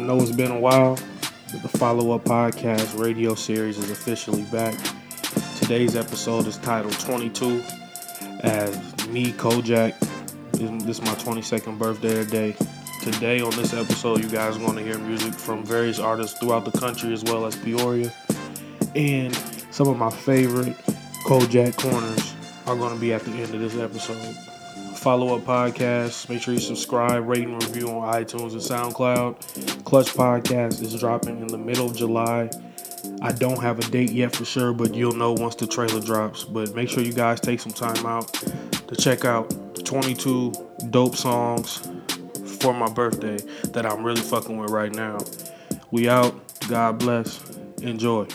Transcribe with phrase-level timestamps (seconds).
[0.00, 0.98] know it's been a while,
[1.52, 4.74] but the follow up podcast radio series is officially back.
[5.56, 7.62] Today's episode is titled 22
[8.40, 9.98] as me, Kojak.
[10.52, 12.56] This is my 22nd birthday today.
[13.02, 16.64] Today on this episode, you guys are going to hear music from various artists throughout
[16.64, 18.12] the country as well as Peoria.
[18.94, 19.34] And
[19.70, 20.76] some of my favorite
[21.26, 22.34] Kojak corners
[22.66, 24.36] are going to be at the end of this episode
[25.00, 26.28] follow up Podcast.
[26.28, 29.84] Make sure you subscribe, rate, and review on iTunes and SoundCloud.
[29.84, 32.50] Clutch Podcast is dropping in the middle of July.
[33.22, 36.44] I don't have a date yet for sure, but you'll know once the trailer drops.
[36.44, 40.52] But make sure you guys take some time out to check out the 22
[40.90, 41.88] dope songs
[42.60, 43.38] for my birthday
[43.68, 45.16] that I'm really fucking with right now.
[45.90, 46.34] We out.
[46.68, 47.42] God bless.
[47.80, 48.26] Enjoy.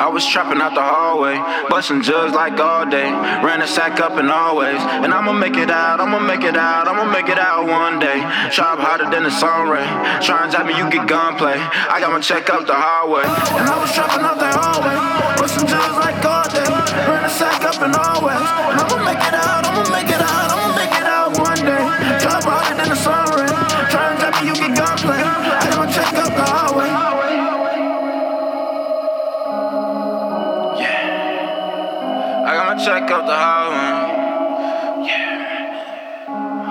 [0.00, 1.36] I was trapping out the hallway,
[1.68, 3.12] busting jugs like all day.
[3.44, 4.80] Ran a sack up and always.
[5.04, 8.24] And I'ma make it out, I'ma make it out, I'ma make it out one day.
[8.48, 9.84] Sharp harder than the sun ray.
[10.24, 11.60] Try and tell me you get gunplay.
[11.60, 13.28] I got my check up the hallway.
[13.28, 14.96] And I was trapping out the hallway,
[15.36, 16.64] busting jugs like all day.
[17.04, 18.40] Ran a sack up and always.
[18.40, 18.99] And
[32.90, 33.90] check up the highway.
[35.06, 36.10] Yeah.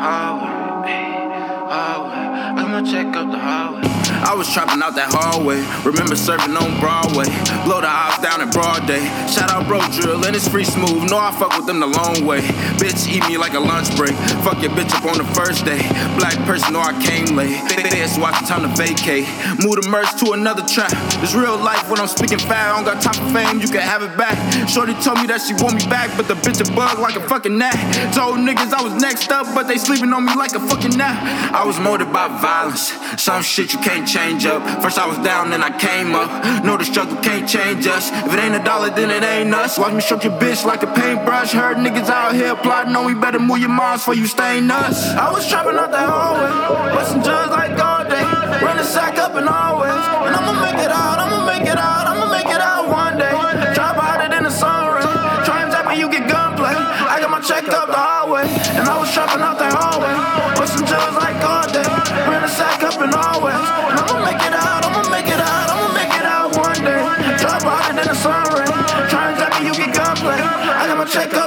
[0.04, 0.92] Hallway.
[0.92, 1.32] ayy,
[1.72, 2.26] Hallway.
[2.46, 4.19] I got my check up the hallway.
[4.30, 5.58] I was trapping out that hallway.
[5.82, 7.26] Remember serving on Broadway.
[7.66, 9.02] Blow the house down in broad day.
[9.26, 11.10] Shout out bro drill and it's free smooth.
[11.10, 12.46] Know I fuck with them the long way.
[12.78, 14.14] Bitch eat me like a lunch break.
[14.46, 15.82] Fuck your bitch up on the first day.
[16.22, 17.58] Black person know I came late.
[17.74, 19.26] Bitch watch the time to vacate.
[19.66, 20.94] Move the merch to another trap.
[21.26, 22.70] It's real life when I'm speaking fat.
[22.70, 23.58] I don't got time for fame.
[23.58, 24.38] You can have it back.
[24.70, 27.26] Shorty told me that she want me back, but the bitch a bug like a
[27.26, 27.74] fucking gnat.
[28.14, 31.18] Told niggas I was next up, but they sleeping on me like a fucking nap.
[31.50, 32.94] I was molded by violence.
[33.18, 34.84] Some shit you can't change up.
[34.84, 36.30] First I was down, then I came up.
[36.64, 38.12] Know the struggle can't change us.
[38.12, 39.80] If it ain't a dollar, then it ain't us.
[39.80, 41.52] Watch me stroke your bitch like a paintbrush.
[41.52, 45.08] Heard niggas out here plotting on we better move your minds before you stain us.
[45.16, 47.69] I was trapping out the hallway, busting jugs like
[71.10, 71.39] check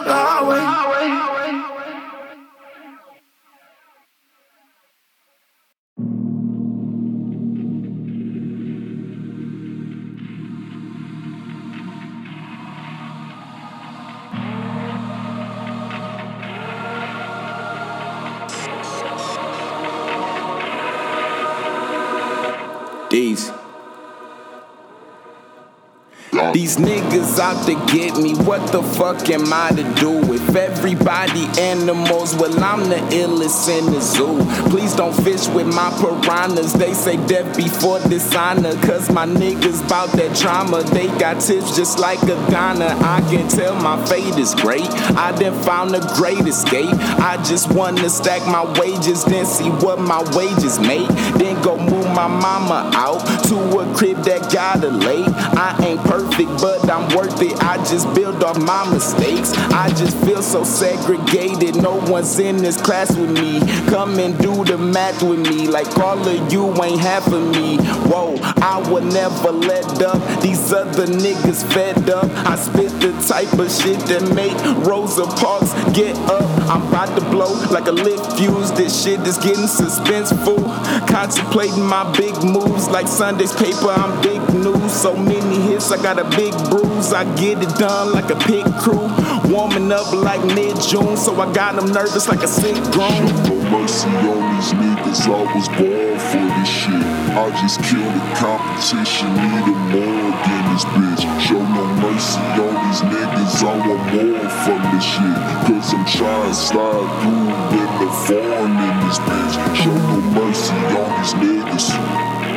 [26.62, 30.32] These niggas out to get me, what the fuck am I to do?
[30.32, 34.38] If everybody animals, well, I'm the illest in the zoo.
[34.70, 38.74] Please don't fish with my piranhas, they say death before dishonor.
[38.86, 42.96] Cause my niggas bout that trauma, they got tips just like a Ghana.
[43.00, 46.94] I can tell my fate is great, I done found a great escape.
[47.18, 51.08] I just wanna stack my wages, then see what my wages make.
[51.38, 53.18] Then go move my mama out
[53.48, 55.26] to a crib that got a lake.
[55.58, 57.54] I ain't perfect, but I'm worth it.
[57.62, 59.52] I just build off my mistakes.
[59.72, 61.76] I just feel so segregated.
[61.76, 63.60] No one's in this class with me.
[63.88, 65.68] Come and do the math with me.
[65.68, 67.78] Like all of you ain't half of me.
[68.10, 70.42] Whoa, I will never let up.
[70.42, 72.28] These other niggas fed up.
[72.46, 76.42] I spit the type of shit that make Rosa Parks get up.
[76.68, 78.72] I'm about to blow like a lit fuse.
[78.72, 80.62] This shit is getting suspenseful.
[81.08, 83.91] Contemplating my big moves like Sunday's paper.
[83.91, 84.92] I'm big news.
[84.92, 87.12] So many hits, I got a big bruise.
[87.12, 89.06] I get it done like a pit crew.
[89.53, 93.27] Warming up like mid June, so I got them nervous like a sick grown.
[93.47, 97.06] No mercy on these niggas, I was born for this shit.
[97.36, 101.22] I just kill the competition, need a more than this bitch.
[101.47, 105.39] Show no mercy on these niggas, I want more from this shit.
[105.68, 109.54] Cause I'm trying to slide through in the foreign in this bitch.
[109.77, 112.52] Show no mercy on these niggas.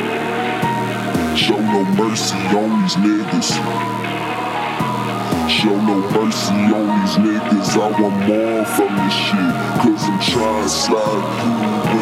[1.36, 3.50] Show no mercy on these niggas.
[5.50, 7.76] Show no mercy on these niggas.
[7.76, 9.52] I want more from this shit.
[9.82, 11.95] Cause I'm trying to slide through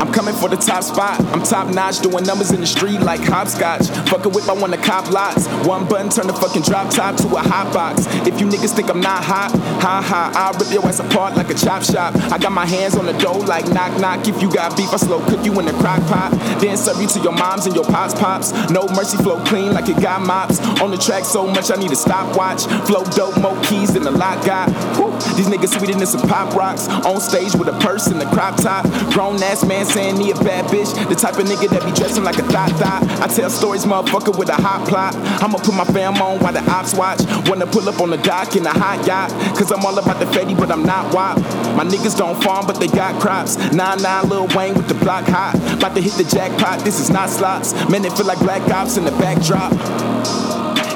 [0.00, 1.20] I'm coming for the top spot.
[1.32, 3.88] I'm top notch, doing numbers in the street like hopscotch.
[4.08, 5.46] Fuck a whip, I wanna cop lots.
[5.66, 8.06] One button, turn the fucking drop top to a hot box.
[8.26, 9.50] If you niggas think I'm not hot,
[9.80, 12.14] ha ha, I'll rip your ass apart like a chop shop.
[12.32, 14.26] I got my hands on the dough like knock knock.
[14.26, 16.32] If you got beef, I slow cook you in the crock pot.
[16.60, 18.52] Then serve you to your moms and your pops pops.
[18.70, 20.60] No mercy, flow clean like it got mops.
[20.80, 22.64] On the track so much, I need a stopwatch.
[22.86, 24.68] Flow dope, more keys than a lot got.
[24.98, 25.12] Woo.
[25.36, 26.88] These niggas sweeter than some pop rocks.
[27.06, 28.86] On stage with a purse and a crop top.
[29.12, 30.90] Grown ass man saying he a bad bitch.
[31.08, 33.02] The type of nigga that be dressing like a thot thot.
[33.20, 35.16] I tell stories, motherfucker, with a hot plot.
[35.42, 37.20] I'ma put my fam on while the ops watch.
[37.48, 39.30] Wanna pull up on the dock in a hot yacht.
[39.58, 41.38] Cause I'm all about the fatty, but I'm not wop.
[41.74, 43.56] My niggas don't farm, but they got crops.
[43.56, 45.56] 9-9 Lil Wayne with the block hot.
[45.74, 47.74] About to hit the jackpot, this is not slots.
[47.88, 49.72] Man, it feel like black ops in the backdrop.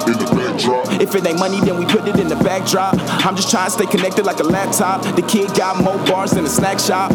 [0.09, 1.03] In the backdrop.
[1.03, 2.95] If it ain't money, then we put it in the backdrop.
[3.27, 5.03] I'm just trying to stay connected like a laptop.
[5.03, 7.13] The kid got more bars than a snack shop.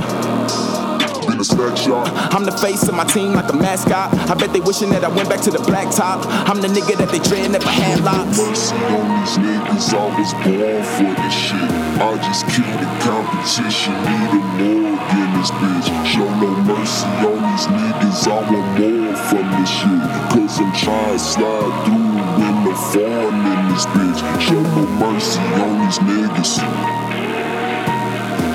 [1.44, 2.34] In the snack.
[2.34, 4.16] I'm the face of my team like a mascot.
[4.32, 6.24] I bet they wishing that I went back to the blacktop.
[6.48, 8.40] I'm the nigga that they dread never had locks.
[8.40, 11.68] Mercy on these niggas, I was born for this shit.
[12.00, 15.92] I just killed the competition, need a morgue in this bitch.
[16.08, 20.00] Show no mercy on these niggas, I want more from this shit.
[20.32, 24.20] Cause I'm trying to slide through in the farm in this bitch.
[24.40, 26.56] Show no mercy on these niggas.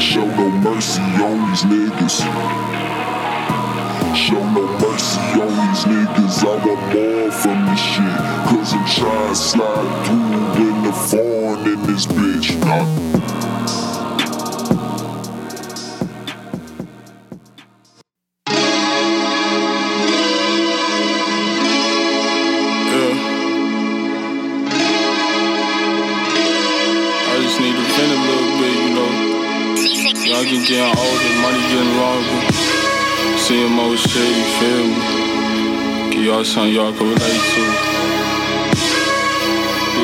[0.00, 2.77] Show no mercy on these niggas.
[4.14, 6.44] Show no mercy on these niggas.
[6.44, 8.18] I want more from this shit.
[8.48, 12.58] Cause I'm trying to slide through in the phone in this bitch.
[12.64, 13.08] Nah.
[30.28, 32.97] Y'all get getting older, money getting longer.
[33.48, 36.12] Seeing more shit, you feel me?
[36.12, 37.62] Give y'all something y'all can relate to.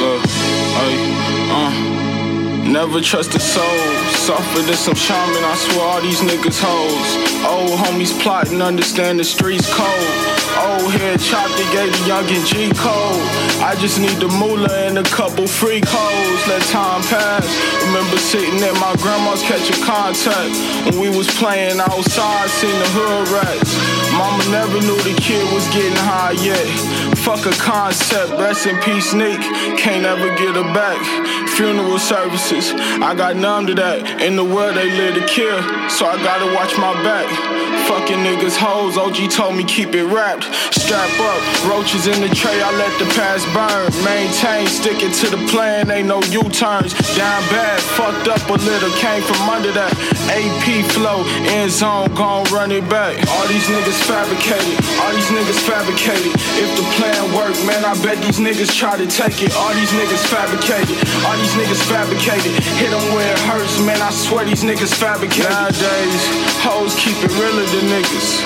[0.01, 0.25] Look,
[0.81, 0.97] hey,
[1.53, 2.71] uh.
[2.73, 3.79] Never trust a soul.
[4.25, 7.11] Suffer than some shaman, I swear all these niggas hoes.
[7.45, 10.44] Old homies plotting, understand the streets cold.
[10.55, 13.23] Old head chopped, they gave the youngin' G code.
[13.59, 16.43] I just need the moolah and a couple free codes.
[16.47, 17.47] Let time pass.
[17.87, 20.55] Remember sitting at my grandma's catching contact.
[20.87, 23.73] When we was playing outside, seen the hood rats.
[24.15, 26.67] Mama never knew the kid was getting high yet.
[27.19, 29.41] Fuck a concept, rest in peace, Nick.
[29.79, 31.01] Can't ever get her back.
[31.57, 32.73] Funeral services,
[33.03, 34.23] I got numb to that.
[34.23, 35.59] In the world they live to kill,
[35.89, 37.64] so I gotta watch my back.
[37.85, 40.49] Fucking niggas hoes, OG told me keep it wrapped.
[40.73, 43.93] Strap up, roaches in the tray, I let the past burn.
[44.01, 46.97] Maintain, sticking to the plan, ain't no U-turns.
[47.13, 49.93] Down bad, fucked up a little, came from under that.
[50.33, 50.65] AP
[50.97, 53.21] flow, end zone, gon' run it back.
[53.37, 56.33] All these niggas fabricated, all these niggas fabricated.
[56.57, 59.53] If the plan work, man, I bet these niggas try to take it.
[59.61, 60.97] All these niggas fabricated,
[61.29, 62.53] all these niggas fabricated.
[62.81, 65.53] Hit them where it hurts, man, I swear these niggas fabricated.
[65.53, 66.23] Nowadays,
[66.65, 68.43] hoes keep it than niggas.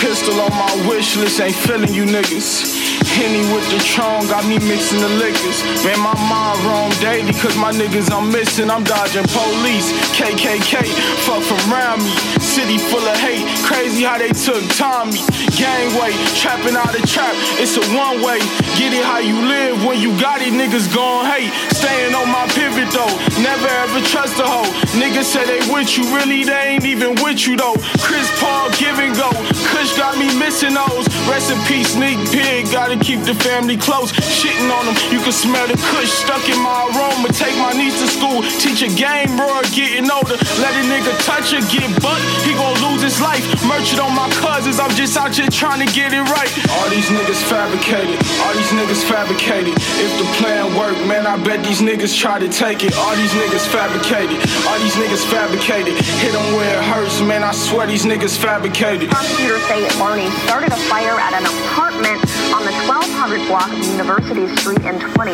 [0.00, 3.01] Pistol on my wish list, ain't feeling you niggas.
[3.12, 5.60] Henny with the Tron, got me mixing the liquors.
[5.84, 8.70] Man, my mind roam daily, cause my niggas I'm missing.
[8.70, 10.88] I'm dodging police, KKK,
[11.28, 12.12] fuck from around me.
[12.40, 15.20] City full of hate, crazy how they took Tommy.
[15.60, 18.40] Gangway, trapping out of trap, it's a one way.
[18.80, 21.52] Get it how you live, when you got it, niggas gon' hate.
[21.76, 23.12] Staying on my pivot though,
[23.44, 24.72] never ever trust a hoe.
[24.96, 27.76] Niggas say they with you, really they ain't even with you though.
[28.00, 29.28] Chris Paul, give and go,
[29.68, 31.04] Kush got me missing those.
[31.28, 34.14] Rest in peace, sneak pig, gotta keep the family close.
[34.14, 37.28] Shitting on them, you can smell the Kush stuck in my aroma.
[37.34, 40.38] Take my niece to school, teach a game, bro, getting older.
[40.62, 43.42] Let a nigga touch her, get butt, he gon' lose his life.
[43.66, 46.50] Merchant on my cousins, I'm just out here trying to get it right.
[46.78, 48.16] All these niggas fabricated,
[48.46, 49.74] all these niggas fabricated.
[49.98, 52.94] If the plan work, man, I bet these niggas try to take it.
[52.96, 54.38] All these niggas fabricated,
[54.70, 55.98] all these niggas fabricated.
[56.22, 59.10] Hit them where it hurts, man, I swear these niggas fabricated.
[59.10, 61.46] Prosecutors say Barney started a fire at an
[63.52, 65.28] block of University Street in 2010.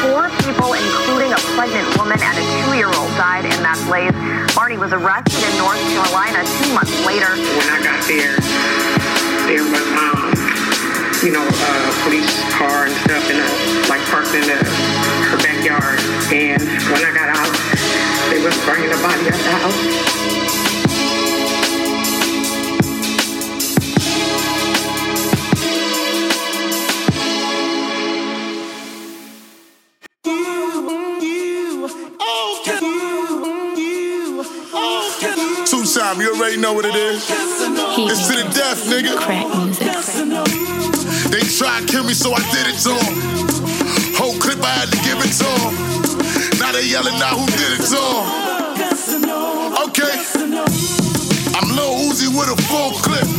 [0.00, 4.16] Four people, including a pregnant woman and a two-year-old, died in that blaze.
[4.56, 7.28] Barney was arrested in North Carolina two months later.
[7.36, 8.40] when I got there,
[9.44, 10.32] there was um,
[11.20, 13.44] you know, a police car and stuff, and
[13.92, 14.56] like parked in the,
[15.28, 16.00] her backyard.
[16.32, 17.52] And when I got out,
[18.32, 20.69] they was bringing the body out the house.
[36.50, 37.22] Already know what it is.
[37.30, 39.14] It's to the death, nigga.
[39.14, 39.86] Crack music.
[41.30, 43.14] They tried to kill me, so I did it to them.
[44.18, 46.58] Whole clip, I had to give it to them.
[46.58, 48.26] Now they yelling out who did it to them.
[49.86, 50.10] Okay.
[51.54, 53.30] I'm Lil Uzi with a full clip.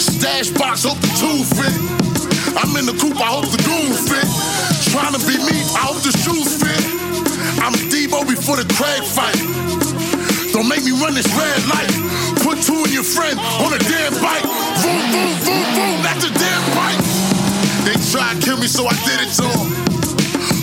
[0.00, 1.76] Stash box, hope the two fit.
[2.56, 4.24] I'm in the coupe, I hope the goon fit.
[4.88, 6.84] Trying to be me, I hope the shoes fit.
[7.60, 9.79] I'm Debo before the Craig fight.
[10.60, 11.88] Don't make me run this red light.
[12.44, 14.44] Put two in your friend on a damn bike.
[14.84, 17.00] Boom, boom, boom, boom, that's a damn bike.
[17.88, 19.72] They tried to kill me, so I did it to them.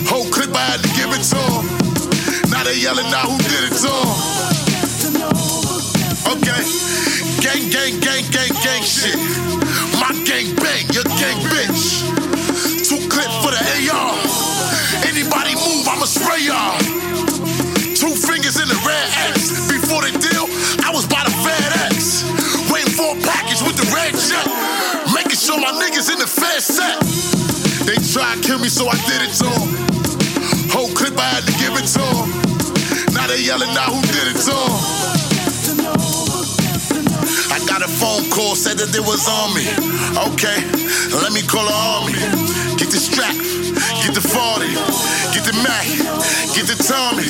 [0.06, 1.66] Whole clip, I had to give it to them.
[2.46, 4.06] Now they yelling out who did it to them.
[6.30, 6.62] Okay.
[7.42, 9.18] Gang, gang, gang, gang, gang shit.
[9.98, 12.06] My gang bang, your gang bitch.
[12.86, 13.58] Two clip for the
[13.90, 14.14] AR.
[15.10, 17.67] Anybody move, I'ma spray y'all.
[25.98, 27.00] Niggas in the Fed set.
[27.86, 29.68] They tried to kill me, so I did it to them.
[30.70, 33.14] Whole clip, I had to give it to them.
[33.14, 34.74] Now they yelling out who did it to them.
[37.50, 39.66] I got a phone call, said that they was on me.
[40.30, 40.58] Okay,
[41.18, 42.14] let me call the army.
[42.78, 44.70] Get the strap, get the 40,
[45.34, 45.86] get the Mac,
[46.54, 47.26] get the Tommy.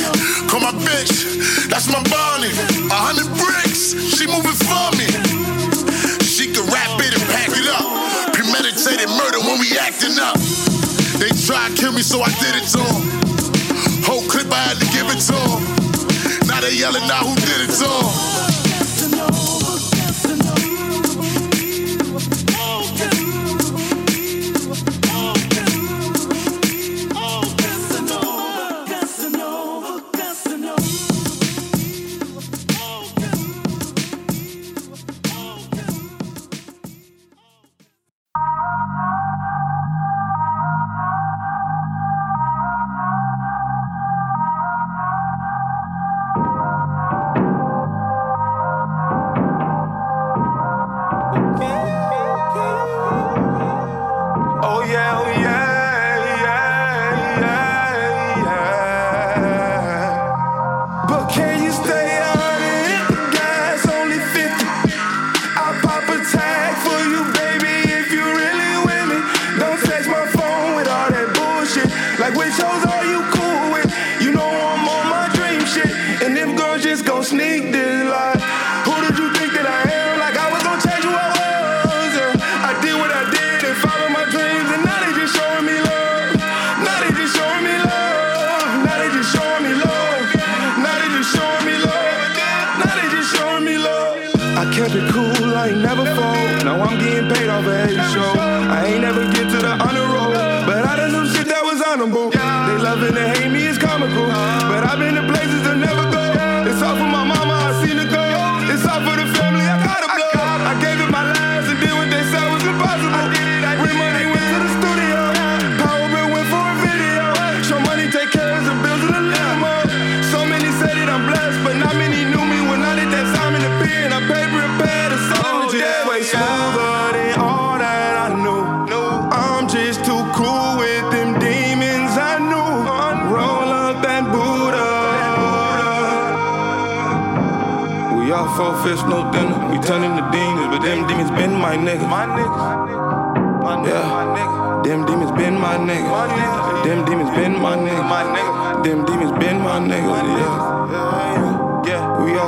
[0.51, 2.53] Call my bitch, that's my Bonnie.
[2.93, 5.09] A hundred bricks, she moving for me.
[6.21, 7.48] She can rap it and pack
[9.88, 10.37] acting up.
[11.18, 13.02] They tried to kill me, so I did it to them.
[14.04, 16.47] Whole clip, I had to give it to them.
[16.47, 19.48] Now they yelling out who did it to them.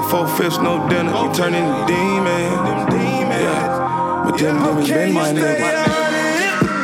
[0.00, 1.12] All four fish, no dinner.
[1.12, 3.34] We turning to demons.
[3.34, 4.22] Yeah.
[4.24, 5.58] But them demons been my niggas.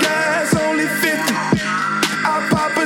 [0.03, 1.35] Gas only 50.
[2.27, 2.77] I'll pop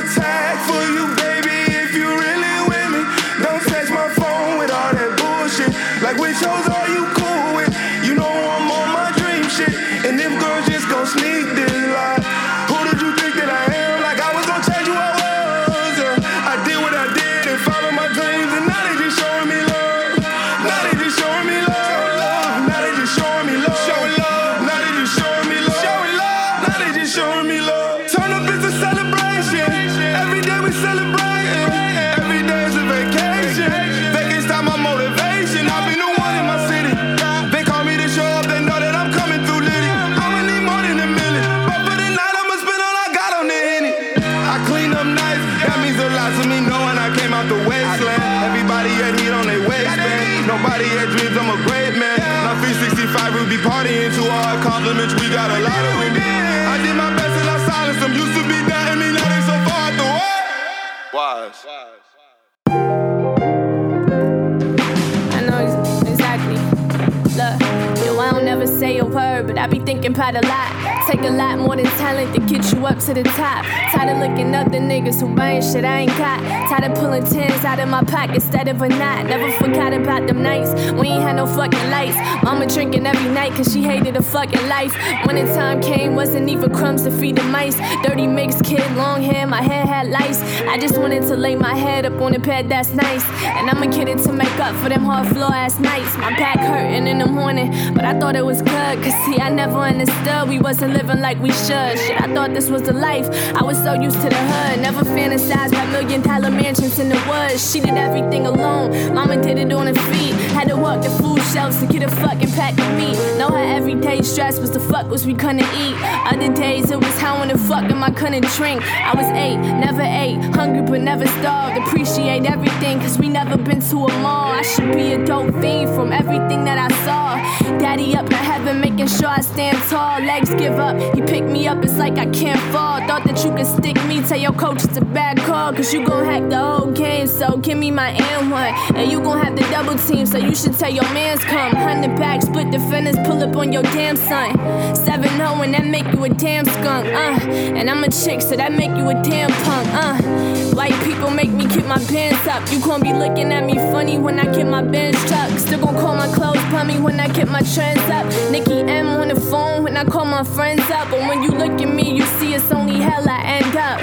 [70.21, 70.80] about a lot.
[71.11, 73.65] Take a lot more than talent to get you up to the top.
[73.91, 76.39] Tired of looking up the niggas who buying shit I ain't got.
[76.69, 79.25] Tired of pulling tens out of my pocket instead of a knot.
[79.25, 82.15] Never forgot about them nights we ain't had no fucking lights.
[82.45, 84.95] Mama drinking every night cause she hated her fucking life.
[85.25, 87.75] When the time came, wasn't even crumbs to feed the mice.
[88.03, 90.41] Dirty mixed kid, long hair, my hair had lice.
[90.61, 93.25] I just wanted to lay my head up on a bed that's nice.
[93.43, 96.17] And I'ma get it to make up for them hard floor ass nights.
[96.17, 99.03] My back hurting in the morning, but I thought it was good.
[99.03, 101.97] Cause see, I never understood we wasn't living like we should.
[101.97, 103.27] Shit, I thought this was the life.
[103.55, 104.81] I was so used to the hood.
[104.81, 107.71] Never fantasized about million dollar mansions in the woods.
[107.71, 109.13] She did everything alone.
[109.13, 110.33] Mama did it on her feet.
[110.53, 113.17] Had to walk the food shelves to get a fucking pack of meat.
[113.37, 115.95] Know her everyday stress was the fuck was we couldn't eat.
[116.31, 118.81] Other days it was how in the fuck am I couldn't drink.
[118.83, 120.39] I was eight, never ate.
[120.55, 121.77] Hungry but never starved.
[121.77, 124.51] Appreciate everything cause we never been to a mall.
[124.51, 127.31] I should be a dope fiend from everything that I saw.
[127.79, 130.19] Daddy up in heaven making sure I stand tall.
[130.21, 132.99] Legs give up, he picked me up, it's like I can't fall.
[133.07, 135.73] Thought that you could stick me, tell your coach it's a bad call.
[135.73, 138.95] Cause you gon' hack the whole game, so give me my M1.
[138.97, 141.75] And you gon' have the double team, so you should tell your mans come.
[141.75, 144.55] Hundred back, split defenders, pull up on your damn son.
[144.95, 147.39] 7 0 and that make you a damn skunk, uh.
[147.77, 150.75] And I'm a chick, so that make you a damn punk, uh.
[150.75, 152.69] White people make me keep my pants up.
[152.71, 155.51] You gon' be looking at me funny when I get my bench truck.
[155.59, 158.25] Still gon' call my clothes me when I get my trends up.
[158.51, 161.09] Nikki M on the phone when I call my friends up.
[161.11, 163.99] But when you look at me, you see it's only hell I end up.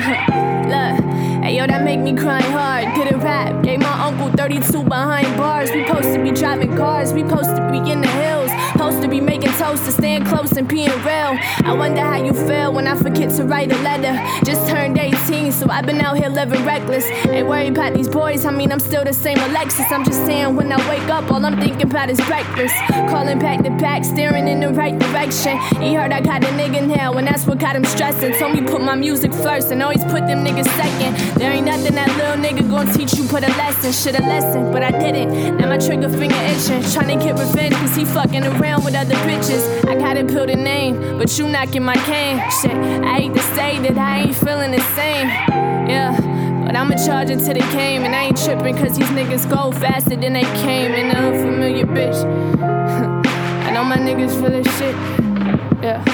[0.69, 2.95] Look, hey yo, that make me cry hard.
[2.95, 5.71] Did a rap, gave my uncle 32 behind bars.
[5.71, 8.38] We supposed to be driving cars, we supposed to be in the hills.
[8.79, 11.37] Supposed to be making toast to stand close and being real.
[11.65, 14.15] I wonder how you feel when I forget to write a letter.
[14.45, 17.05] Just turned 18, so I've been out here living reckless.
[17.27, 19.91] Ain't worried about these boys, I mean, I'm still the same Alexis.
[19.91, 22.73] I'm just saying, when I wake up, all I'm thinking about is breakfast.
[23.11, 25.59] Calling back to back, staring in the right direction.
[25.83, 28.35] He heard I got a nigga now, and that's what got him stressing.
[28.35, 31.17] Told me put my music first and always put them niggas second.
[31.37, 33.91] There ain't nothing that little nigga gonna teach you, put a lesson.
[33.91, 35.57] Shoulda lesson, but I didn't.
[35.57, 36.81] Now my trigger finger itching.
[36.93, 39.89] Trying to get revenge, cause he fucking around with other bitches.
[39.89, 42.39] I gotta build a name, but you knocking my cane.
[42.61, 45.29] Shit, I hate to say that I ain't feeling the same.
[45.89, 46.13] Yeah.
[46.65, 49.73] But I'ma charge it till they came, and I ain't tripping cause these niggas go
[49.73, 50.93] faster than they came.
[50.93, 52.19] And the unfamiliar bitch.
[53.67, 54.95] I know my niggas feel this shit.
[55.83, 56.05] Yeah.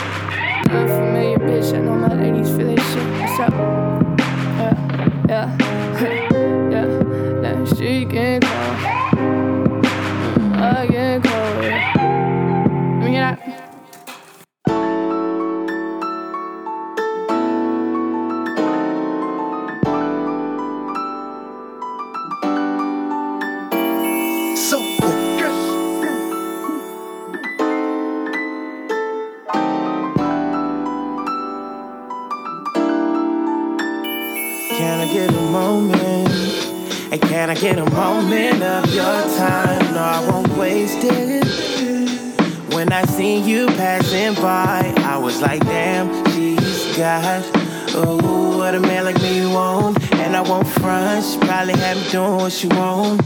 [0.71, 1.75] Unfamiliar bitch.
[1.75, 3.21] I know my ladies feel this shit.
[3.21, 3.53] What's up?
[4.59, 4.75] Yeah.
[5.29, 5.59] Yeah.
[6.71, 6.87] yeah.
[7.43, 9.87] That shit get cold.
[10.57, 11.65] I get cold.
[11.65, 12.04] Yeah.
[37.75, 39.95] Get a moment of your time?
[39.95, 41.45] No, I won't waste it.
[42.73, 47.45] When I seen you passing by, I was like, damn, she's got.
[47.97, 50.01] Ooh, what a man like me want.
[50.15, 53.21] And I won't front, she probably have me doing what she want.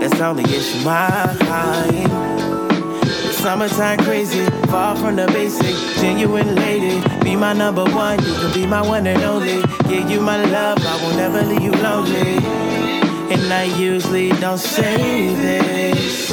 [0.00, 2.10] That's only if she mine.
[3.32, 5.74] Summertime crazy, far from the basic.
[6.00, 8.18] Genuine lady, be my number one.
[8.18, 9.62] You can be my one and only.
[9.88, 12.75] Give you my love, I will never leave you lonely.
[13.46, 16.32] And I usually don't say this,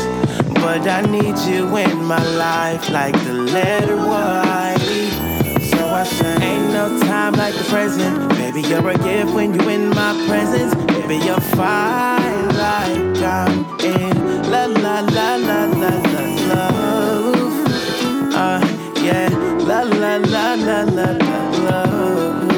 [0.56, 4.76] but I need you in my life like the letter Y.
[5.62, 8.30] So I say, ain't no time like the present.
[8.30, 10.74] Baby, you're a gift when you in my presence.
[10.86, 18.34] Baby, you're fine like I'm in la la la la la la love.
[18.34, 18.60] Uh,
[19.04, 22.53] yeah, la la la la la la love.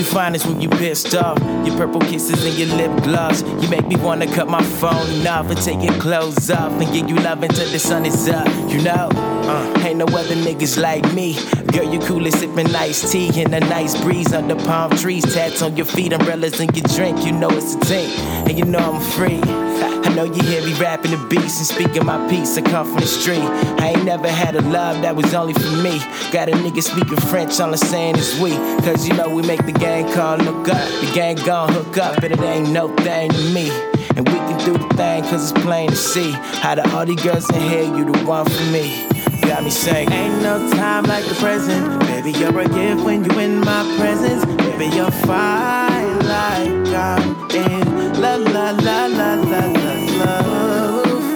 [0.00, 1.38] You find this when you pissed off.
[1.66, 3.42] Your purple kisses and your lip gloss.
[3.42, 7.08] You make me wanna cut my phone off and take your clothes off and give
[7.08, 8.48] you love until the sun is up.
[8.70, 9.10] You know,
[9.50, 11.34] uh, ain't no other niggas like me.
[11.72, 15.24] Girl, you cool as sipping iced tea in a nice breeze under palm trees.
[15.34, 17.24] Tats on your feet, umbrellas in your drink.
[17.24, 18.10] You know it's a team,
[18.46, 19.40] and you know I'm free.
[19.42, 22.56] I know you hear me rapping the beats and speaking my piece.
[22.56, 23.42] I come from the street.
[23.82, 25.98] I ain't never had a love that was only for me.
[26.32, 28.50] Got a nigga speaking French, all I'm saying is we.
[28.84, 30.88] Cause you know we make the gang call look up.
[31.00, 33.70] The gang gon' hook up, but it ain't no thing to me.
[34.16, 36.32] And we can do the thing, cause it's plain to see.
[36.62, 39.09] How the all these girls in here, you the one for me.
[39.50, 41.98] Got me saying, Ain't no time like the present.
[42.02, 44.44] Baby, you're a gift when you in my presence.
[44.44, 51.34] Baby, you're fine like I'm in la la la la la la love.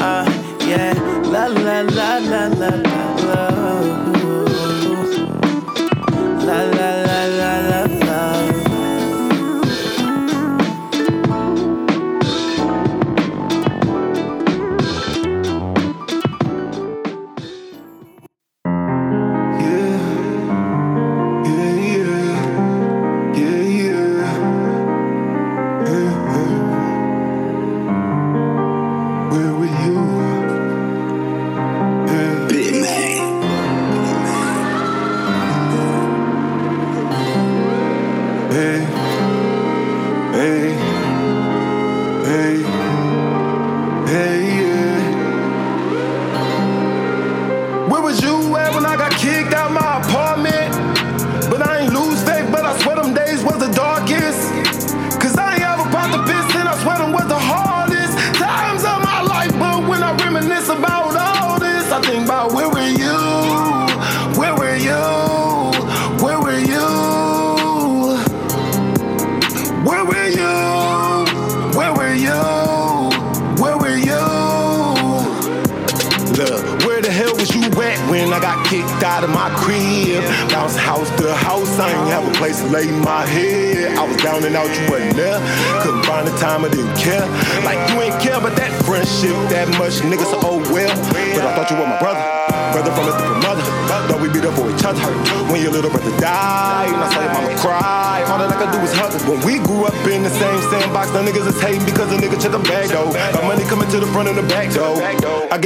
[0.00, 0.24] Uh,
[0.66, 0.94] yeah,
[1.26, 4.14] la la la la la la love.
[6.46, 7.03] La la la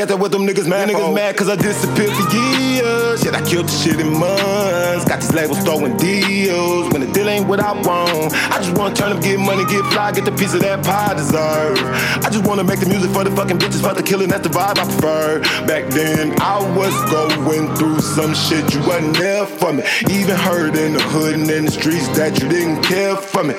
[0.09, 0.89] Get that with them niggas mad.
[0.89, 3.21] Niggas mad cause I disappeared for years.
[3.21, 5.05] Shit, I killed the shit in months.
[5.05, 6.91] Got these labels throwing deals.
[6.95, 9.85] When the deal ain't what I want, I just wanna turn up, get money, get
[9.93, 11.79] fly, get the piece of that pie I deserve.
[12.25, 14.49] I just wanna make the music for the fucking bitches, fuck the killing, that's the
[14.49, 15.41] vibe I prefer.
[15.67, 19.83] Back then, I was going through some shit you wasn't there for me.
[20.09, 23.53] Even heard in the hood and in the streets that you didn't care for me.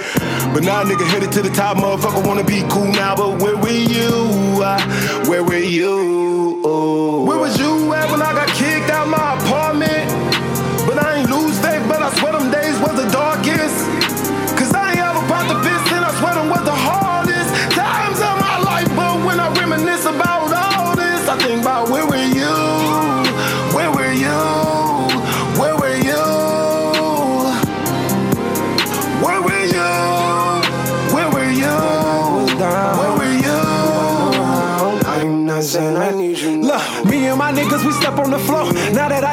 [0.55, 3.69] But now, nigga, headed to the top, motherfucker wanna be cool now, but where were
[3.69, 4.09] you?
[5.29, 6.28] Where were you?
[6.79, 7.88] Where was you
[38.39, 38.73] floor.
[38.93, 39.23] Now that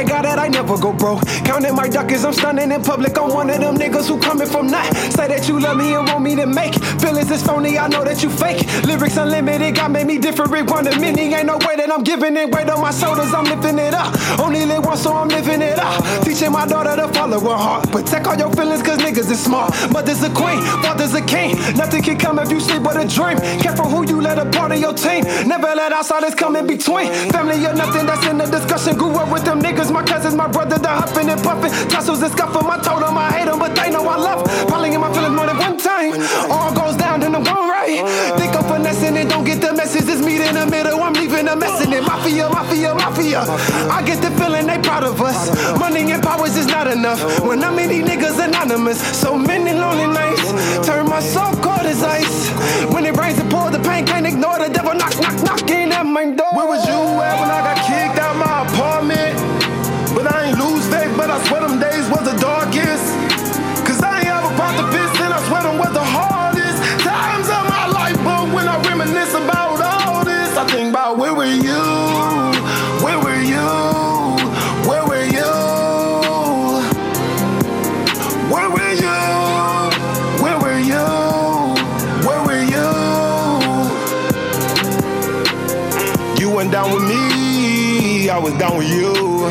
[0.46, 1.26] I never go broke.
[1.44, 3.18] Counting my duckers, I'm stunning in public.
[3.18, 4.86] I'm one of them niggas who coming from not.
[4.94, 6.74] Say that you love me and want me to make.
[7.02, 8.62] Feelings is phony, I know that you fake.
[8.84, 10.46] Lyrics unlimited, God made me different.
[10.70, 12.48] One of many, ain't no way that I'm giving it.
[12.54, 14.14] Weight on my shoulders, I'm lifting it up.
[14.38, 15.98] Only live once, so I'm living it up.
[16.22, 17.90] Teaching my daughter to follow her heart.
[17.90, 19.74] Protect all your feelings, cause niggas is smart.
[19.90, 21.56] Mother's a queen, father's a king.
[21.74, 23.38] Nothing can come if you sleep but a dream.
[23.58, 25.24] Careful who you let a part of your team.
[25.48, 27.10] Never let outsiders come in between.
[27.34, 28.96] Family or nothing, that's in the discussion.
[28.96, 31.72] Grew up with them niggas, my cousins, my brother, the huffing and puffing.
[31.88, 34.44] Tussles and scuffing, I told them I hate them, but they know I love.
[34.68, 36.14] Probably in my feelings more than one time.
[36.50, 38.02] All goes down, then I'm going right.
[38.38, 40.08] Think I'm finessing it, don't get the message.
[40.08, 42.02] It's meet in the middle, I'm leaving a mess in it.
[42.02, 43.40] Mafia, mafia, mafia.
[43.90, 45.50] I get the feeling they proud of us.
[45.78, 47.20] Money and powers is not enough.
[47.40, 50.86] When I'm in these niggas anonymous, so many lonely nights.
[50.86, 52.50] Turn my soul cold as ice.
[52.92, 56.04] When it rains and pour, the pain can't ignore the devil knock, knock, knocking at
[56.04, 56.52] my door.
[56.52, 56.95] Where was you
[88.74, 89.50] you.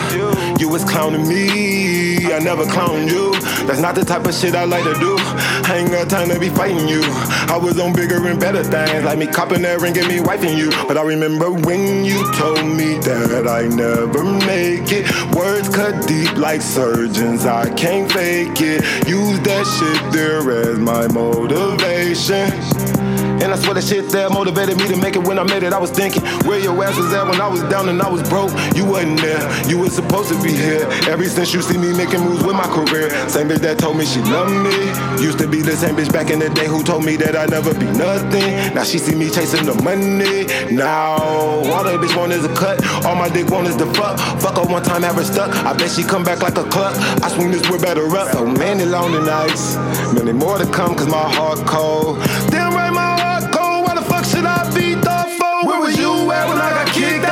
[0.60, 3.34] You was clowning me, I never clowned you.
[3.65, 5.15] That's not the type of shit I like to do.
[5.17, 7.01] I ain't got time to be fighting you.
[7.47, 10.58] I was on bigger and better things, like me copping that ring and me wifing
[10.58, 10.69] you.
[10.88, 15.06] But I remember when you told me that I never make it.
[15.36, 18.84] Words cut deep like surgeons, I can't fake it.
[19.08, 23.05] Use that shit there as my motivation.
[23.43, 25.74] And I swear that shit that motivated me to make it when I made it.
[25.74, 28.24] I was thinking, where your ass was at when I was down and I was
[28.30, 28.52] broke.
[28.76, 30.88] You wasn't there, you was supposed to be here.
[31.12, 33.10] Ever since you see me making moves with my career.
[33.28, 34.76] Same bitch that told me she loved me.
[35.24, 37.50] Used to be the same bitch back in the day who told me that I'd
[37.50, 38.74] never be nothing.
[38.74, 40.48] Now she see me chasing the money.
[40.74, 42.80] Now all that bitch want is a cut.
[43.06, 44.17] All my dick want is the fuck.
[44.39, 45.52] Fuck her one time, have her stuck.
[45.65, 46.95] I bet she come back like a cluck.
[47.21, 48.32] I swing this whip better up.
[48.32, 49.76] So many lonely nights,
[50.13, 52.17] many more to come cause my heart cold.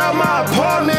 [0.03, 0.92] Out my apartment?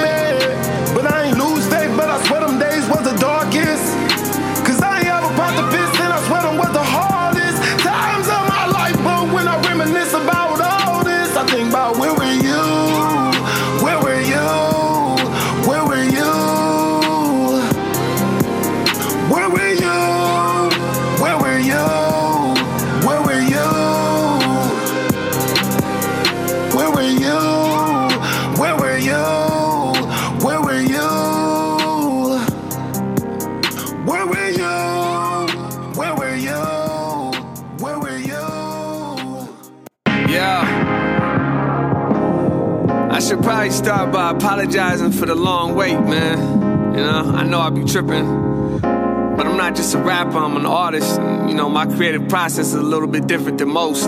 [43.65, 46.95] Should start by apologizing for the long wait, man.
[46.95, 48.81] You know, I know I be tripping.
[48.83, 51.19] But I'm not just a rapper, I'm an artist.
[51.19, 54.05] And, you know, my creative process is a little bit different than most.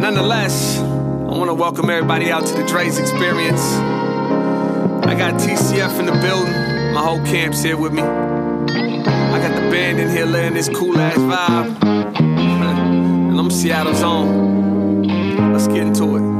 [0.00, 3.60] Nonetheless, I want to welcome everybody out to the Draze experience.
[3.60, 8.02] I got TCF in the building, my whole camp's here with me.
[8.02, 12.14] I got the band in here laying this cool ass vibe.
[12.20, 15.02] And I'm Seattle's own.
[15.52, 16.37] Let's get into it.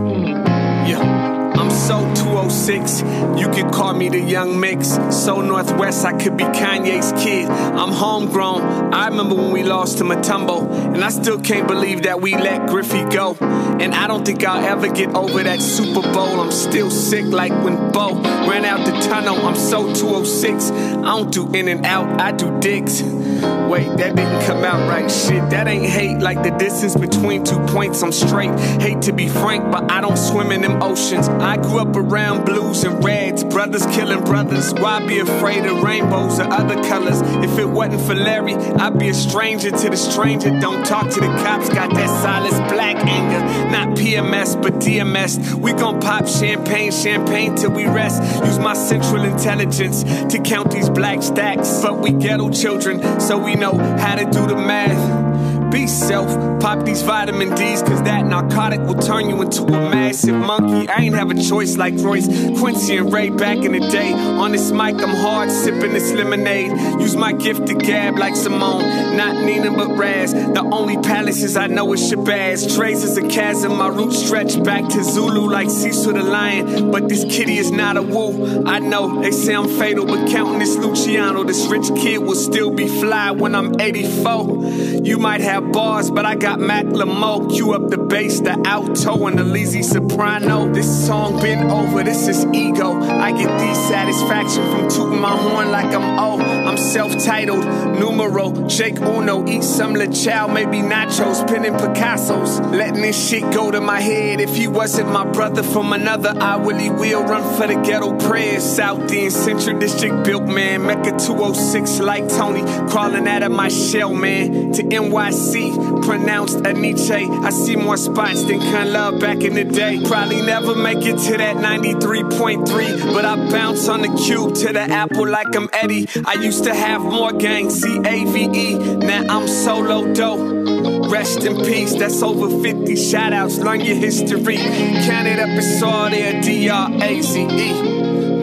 [1.86, 3.00] So 206,
[3.40, 4.98] you could call me the young mix.
[5.10, 7.48] So Northwest, I could be Kanye's kid.
[7.48, 8.92] I'm homegrown.
[8.92, 12.68] I remember when we lost to Mutombo, and I still can't believe that we let
[12.68, 13.36] Griffey go.
[13.40, 16.40] And I don't think I'll ever get over that Super Bowl.
[16.40, 19.36] I'm still sick like when Bo ran out the tunnel.
[19.46, 20.70] I'm so 206.
[20.70, 23.02] I don't do in and out, I do dicks.
[23.02, 25.10] Wait, that didn't come out right.
[25.10, 28.02] Shit, that ain't hate like the distance between two points.
[28.02, 28.58] I'm straight.
[28.80, 31.28] Hate to be frank, but I don't swim in them oceans.
[31.28, 34.72] I grew up around blues and reds, brothers killing brothers.
[34.72, 37.20] Why be afraid of rainbows or other colors?
[37.44, 40.50] If it wasn't for Larry, I'd be a stranger to the stranger.
[40.58, 43.70] Don't talk to the cops, got that silence, black anger.
[43.70, 45.54] Not PMS, but DMS.
[45.54, 48.22] We gon' pop champagne, champagne till we rest.
[48.44, 51.80] Use my central intelligence to count these black stacks.
[51.82, 55.27] But we ghetto children, so we know how to do the math.
[55.70, 56.28] Be self,
[56.60, 60.88] pop these vitamin D's, cause that narcotic will turn you into a massive monkey.
[60.88, 62.26] I ain't have a choice like Royce,
[62.58, 64.14] Quincy, and Ray back in the day.
[64.14, 66.70] On this mic, I'm hard sipping this lemonade.
[67.00, 70.32] Use my gift to gab like Simone, not Nina but Raz.
[70.32, 72.74] The only palaces I know is Shabazz.
[72.74, 76.90] Trace is a chasm, my roots stretch back to Zulu like Cecil the lion.
[76.90, 78.64] But this kitty is not a woo.
[78.64, 82.70] I know they say I'm fatal, but counting this Luciano, this rich kid will still
[82.70, 84.64] be fly when I'm 84.
[85.04, 87.48] You might have bars, but I got Mac Lamo.
[87.48, 90.72] Cue up the bass, the alto, and the lazy soprano.
[90.72, 93.00] This song been over, this is ego.
[93.00, 96.40] I get the satisfaction from tooting my horn like I'm old.
[96.40, 97.64] I'm self-titled,
[97.98, 99.46] numero, Jake Uno.
[99.46, 102.60] Eat some La Chow, maybe nachos, pinning Picasso's.
[102.60, 104.40] Letting this shit go to my head.
[104.40, 108.62] If he wasn't my brother from another, I really will run for the ghetto prayers.
[108.62, 110.86] South End Central District built, man.
[110.86, 112.62] Mecca 206 like Tony.
[112.90, 114.72] Crawling out of my shell, man.
[114.72, 115.47] To NYC.
[115.52, 117.44] Pronounced Aniche.
[117.44, 120.00] I see more spots than Kun Love back in the day.
[120.04, 123.14] Probably never make it to that 93.3.
[123.14, 126.06] But I bounce on the cube to the apple like I'm Eddie.
[126.26, 128.78] I used to have more gang, C A V E.
[128.96, 131.10] Now I'm solo dope.
[131.10, 133.58] Rest in peace, that's over 50 shout outs.
[133.58, 134.58] Learn your history.
[134.58, 136.42] Count it up, it's all there.
[136.42, 137.72] D R A Z E.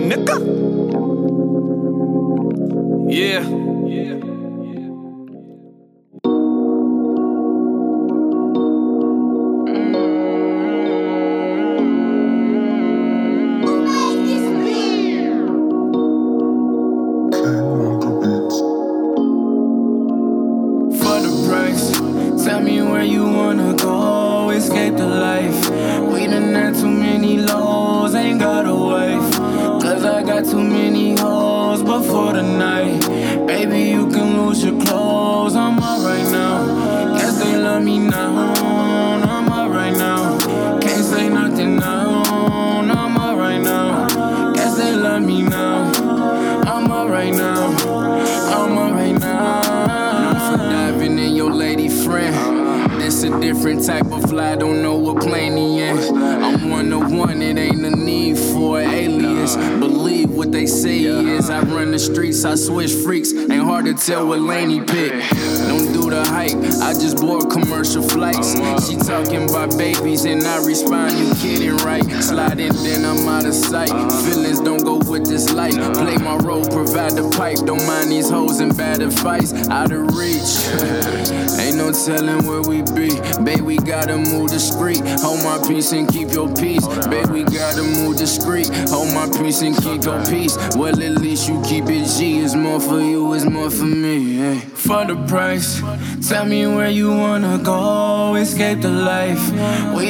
[0.10, 0.56] Nigga.
[3.08, 3.75] Yeah.
[67.86, 68.88] Commercial flights.
[68.88, 72.04] She talking about babies and I respond, you kidding, right?
[72.21, 73.89] Slide in, then I'm out of sight.
[74.24, 75.76] Feelings don't go with this life.
[75.93, 77.58] Play my role, provide the pipe.
[77.65, 79.54] Don't mind these hoes and bad advice.
[79.69, 80.65] Out of reach.
[81.60, 83.10] Ain't no telling where we be.
[83.43, 85.02] Babe, we gotta move discreet.
[85.21, 86.86] Hold my peace and keep your peace.
[87.08, 88.67] Babe, we gotta move discreet.
[88.89, 90.58] Hold my peace and keep your peace.
[90.76, 92.39] Well, at least you keep it G.
[92.39, 94.36] It's more for you, it's more for me.
[94.36, 94.60] Hey.
[94.60, 95.82] For the price,
[96.28, 97.75] tell me where you wanna go.
[98.36, 99.52] Escape the life.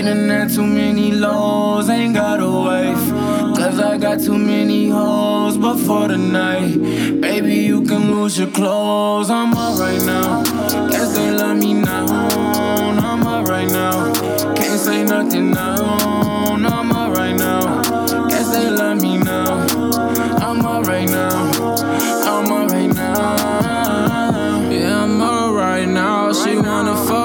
[0.05, 3.09] Done had too many lows, ain't got a wife.
[3.57, 6.79] Cause I got too many hoes, but for the night,
[7.21, 9.31] baby, you can lose your clothes.
[9.31, 10.43] I'm alright now.
[10.89, 12.05] Guess they love me now.
[12.99, 14.13] I'm alright now.
[14.53, 16.57] Can't say nothing now.
[16.73, 17.81] I'm alright now.
[18.29, 19.65] Guess they love me now.
[20.37, 21.51] I'm alright now.
[22.31, 24.69] I'm alright now.
[24.69, 26.31] Yeah, I'm alright now.
[26.31, 27.24] She wanna fuck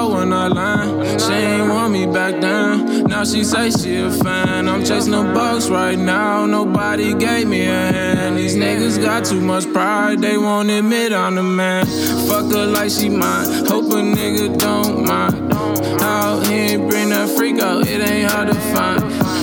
[0.53, 1.19] line.
[1.19, 3.03] She ain't want me back down.
[3.03, 4.67] Now she say she a fan.
[4.67, 6.45] I'm chasing the bucks right now.
[6.45, 8.37] Nobody gave me a hand.
[8.37, 10.19] These niggas got too much pride.
[10.19, 11.85] They won't admit I'm the man.
[12.27, 13.65] Fuck her like she mine.
[13.65, 15.53] Hope a nigga don't mind.
[16.01, 17.87] Out here bring that freak out.
[17.87, 19.40] It ain't hard to find.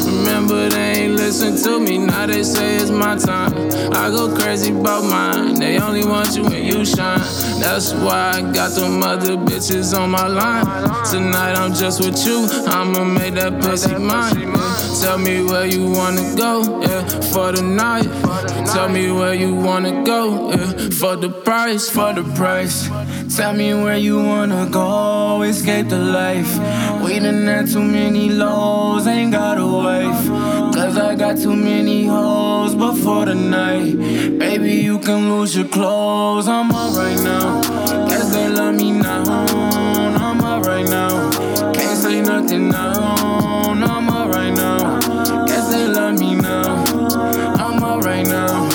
[0.48, 1.98] Remember they ain't listen to me.
[1.98, 3.52] Now they say it's my time.
[3.92, 5.56] I go crazy about mine.
[5.56, 7.20] They only want you when you shine.
[7.60, 10.64] That's why I got them other bitches on my line.
[11.04, 12.48] Tonight I'm just with you.
[12.66, 14.54] I'ma make that pussy mine.
[15.02, 18.08] Tell me where you wanna go, yeah, for the night.
[18.72, 22.88] Tell me where you wanna go, yeah, for the price, for the price.
[23.36, 26.58] Tell me where you wanna go, escape the life.
[27.02, 30.28] We done had too many lows, ain't got a wife.
[30.74, 33.96] Cause I got too many hoes, but for the night,
[34.38, 36.48] baby, you can lose your clothes.
[36.48, 37.60] I'm alright now,
[38.08, 39.22] guess they love me now.
[40.16, 41.30] I'm alright now,
[41.72, 43.14] can't say nothing now.
[43.70, 44.98] I'm alright now,
[45.46, 46.84] guess they love me now.
[47.58, 48.67] I'm alright now,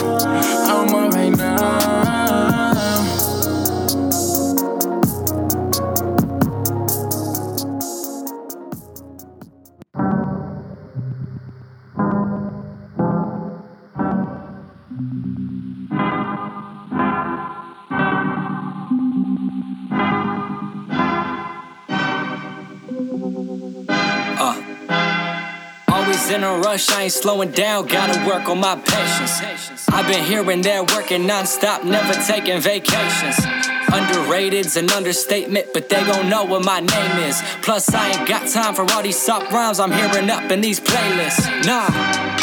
[26.34, 29.88] in a rush, I ain't slowing down, gotta work on my patience.
[29.90, 33.38] I've been here and there working non-stop, never taking vacations.
[33.94, 37.42] Underrated's an understatement, but they gon' know what my name is.
[37.62, 40.80] Plus, I ain't got time for all these soft rhymes I'm hearing up in these
[40.80, 41.46] playlists.
[41.66, 41.88] Nah,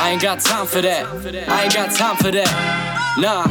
[0.01, 1.07] I ain't got time for that.
[1.49, 3.17] I ain't got time for that.
[3.19, 3.45] Nah,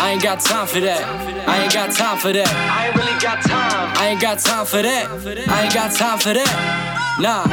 [0.00, 1.02] I ain't got time for that.
[1.48, 2.48] I ain't got time for that.
[2.48, 3.96] I ain't really got time.
[3.96, 5.48] I ain't got time for that.
[5.48, 7.16] I ain't got time for that.
[7.18, 7.44] Nah,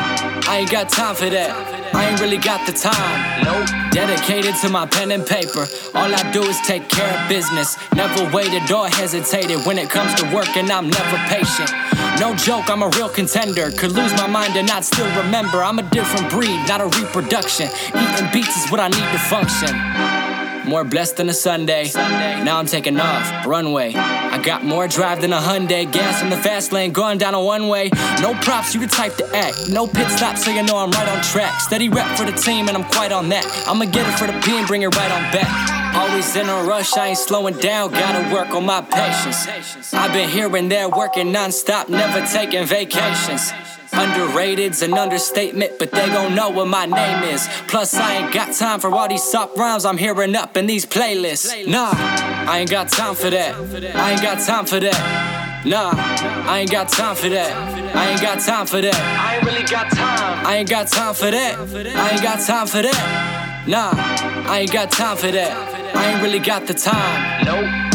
[0.51, 1.76] I ain't got time for that.
[1.93, 3.43] I ain't really got the time.
[3.43, 3.67] Nope.
[3.91, 5.65] Dedicated to my pen and paper.
[5.95, 7.77] All I do is take care of business.
[7.95, 11.71] Never waited or hesitated when it comes to work, and I'm never patient.
[12.19, 13.71] No joke, I'm a real contender.
[13.71, 15.63] Could lose my mind and not still remember.
[15.63, 17.69] I'm a different breed, not a reproduction.
[17.89, 20.26] Eating beats is what I need to function.
[20.67, 21.89] More blessed than a Sunday.
[21.93, 23.93] Now I'm taking off, runway.
[23.95, 25.89] I got more drive than a Hyundai.
[25.89, 27.89] Gas in the fast lane, going down a one way.
[28.21, 29.69] No props, you the type to act.
[29.69, 31.61] No pit stop, so you know I'm right on track.
[31.61, 33.45] Steady rep for the team, and I'm quite on that.
[33.65, 35.86] I'ma get it for the P and bring it right on back.
[35.95, 37.91] Always in a rush, I ain't slowing down.
[37.91, 39.93] Gotta work on my patience.
[39.93, 43.51] I've been here and there working non-stop, never taking vacations.
[43.93, 47.47] Underrated's an understatement, but they gon' know what my name is.
[47.67, 50.85] Plus, I ain't got time for all these soft rhymes I'm hearing up in these
[50.85, 51.67] playlists.
[51.67, 53.55] Nah, I ain't got time for that.
[53.95, 55.63] I ain't got time for that.
[55.65, 57.51] Nah, I ain't got time for that.
[57.95, 58.95] I ain't got time for that.
[58.95, 60.45] I ain't really got time.
[60.45, 61.57] I ain't got time for that.
[61.95, 63.56] I ain't got time for that.
[63.67, 65.51] Nah, I ain't got time for that.
[65.93, 67.43] I ain't really got the time.
[67.43, 67.86] Nope.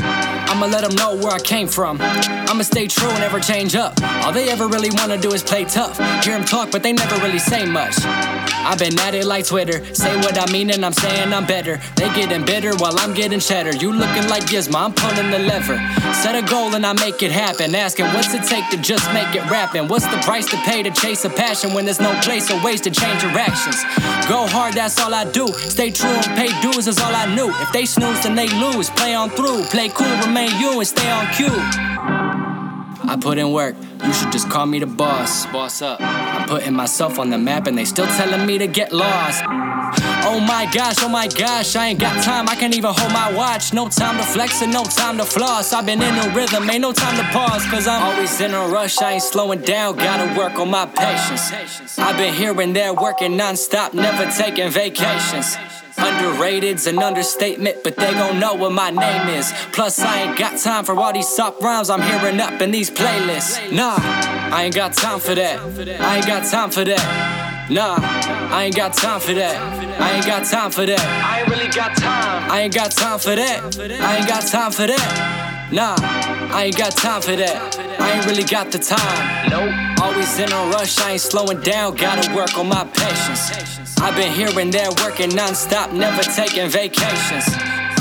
[0.53, 1.97] I'ma let them know where I came from.
[1.99, 3.99] I'ma stay true and never change up.
[4.23, 5.97] All they ever really wanna do is play tough.
[6.23, 7.95] Hear them talk, but they never really say much.
[8.05, 9.83] I've been at it like Twitter.
[9.95, 11.81] Say what I mean and I'm saying I'm better.
[11.97, 13.75] They getting bitter while I'm getting cheddar.
[13.75, 15.79] You looking like Gizmo, I'm pulling the lever.
[16.13, 17.75] Set a goal and I make it happen.
[17.75, 19.89] Asking what's it take to just make it rapping?
[19.89, 22.83] What's the price to pay to chase a passion when there's no place or ways
[22.83, 23.83] to change your actions?
[24.29, 25.49] Go hard, that's all I do.
[25.49, 27.49] Stay true and pay dues is all I knew.
[27.63, 28.91] If they snooze, then they lose.
[28.91, 29.65] Play on through.
[29.65, 31.47] Play cool, remain you and stay on cue.
[33.05, 35.47] I put in work, you should just call me the boss.
[35.47, 36.01] Boss up.
[36.01, 39.43] I'm putting myself on the map and they still telling me to get lost.
[40.25, 43.33] Oh my gosh, oh my gosh, I ain't got time, I can't even hold my
[43.33, 43.73] watch.
[43.73, 45.73] No time to flex and no time to floss.
[45.73, 48.69] I've been in a rhythm, ain't no time to pause, cause I'm always in a
[48.69, 51.99] rush, I ain't slowing down, gotta work on my patience.
[51.99, 55.57] I've been here and there working non-stop, never taking vacations.
[55.99, 59.53] Underrated's an understatement, but they gon' know what my name is.
[59.73, 62.91] Plus, I ain't got time for all these soft rhymes I'm hearing up in these
[62.91, 63.73] playlists.
[63.73, 65.59] Nah, I ain't got time for that.
[66.01, 67.42] I ain't got time for that.
[67.73, 67.97] Nah,
[68.53, 69.57] I ain't got time for that.
[69.99, 71.01] I ain't got time for that.
[71.01, 72.51] I ain't really got time.
[72.51, 73.81] I ain't got time for that.
[73.81, 75.73] I ain't got time for that.
[75.73, 75.97] Nah,
[76.55, 77.57] I ain't got time for that.
[77.99, 79.49] I ain't really got the time.
[79.49, 79.73] Nope.
[80.03, 81.97] Always in a rush, I ain't slowing down.
[81.97, 83.97] Gotta work on my patience.
[84.03, 87.49] I've been here and there working non-stop, never taking vacations.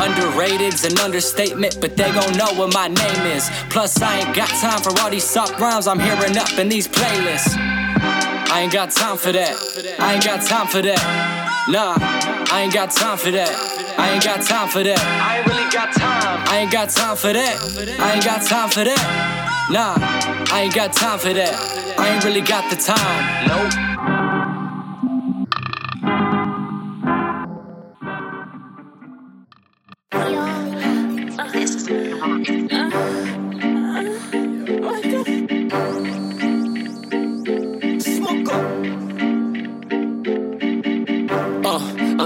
[0.02, 3.50] Underrated's an understatement, but they gon' know what my name is.
[3.70, 6.90] Plus, I ain't got time for all these soft rhymes I'm hearing up in these
[6.90, 7.81] playlists.
[8.52, 9.56] I ain't got time for that.
[9.98, 11.00] I ain't got time for that.
[11.70, 11.96] Nah,
[12.54, 13.50] I ain't got time for that.
[13.98, 15.00] I ain't got time for that.
[15.00, 16.48] I ain't really got time.
[16.50, 18.00] I ain't got time for that.
[18.00, 19.68] I ain't got time for that.
[19.72, 19.96] Nah,
[20.54, 21.54] I ain't got time for that.
[21.98, 23.48] I ain't really got the time.
[23.48, 24.31] Nope.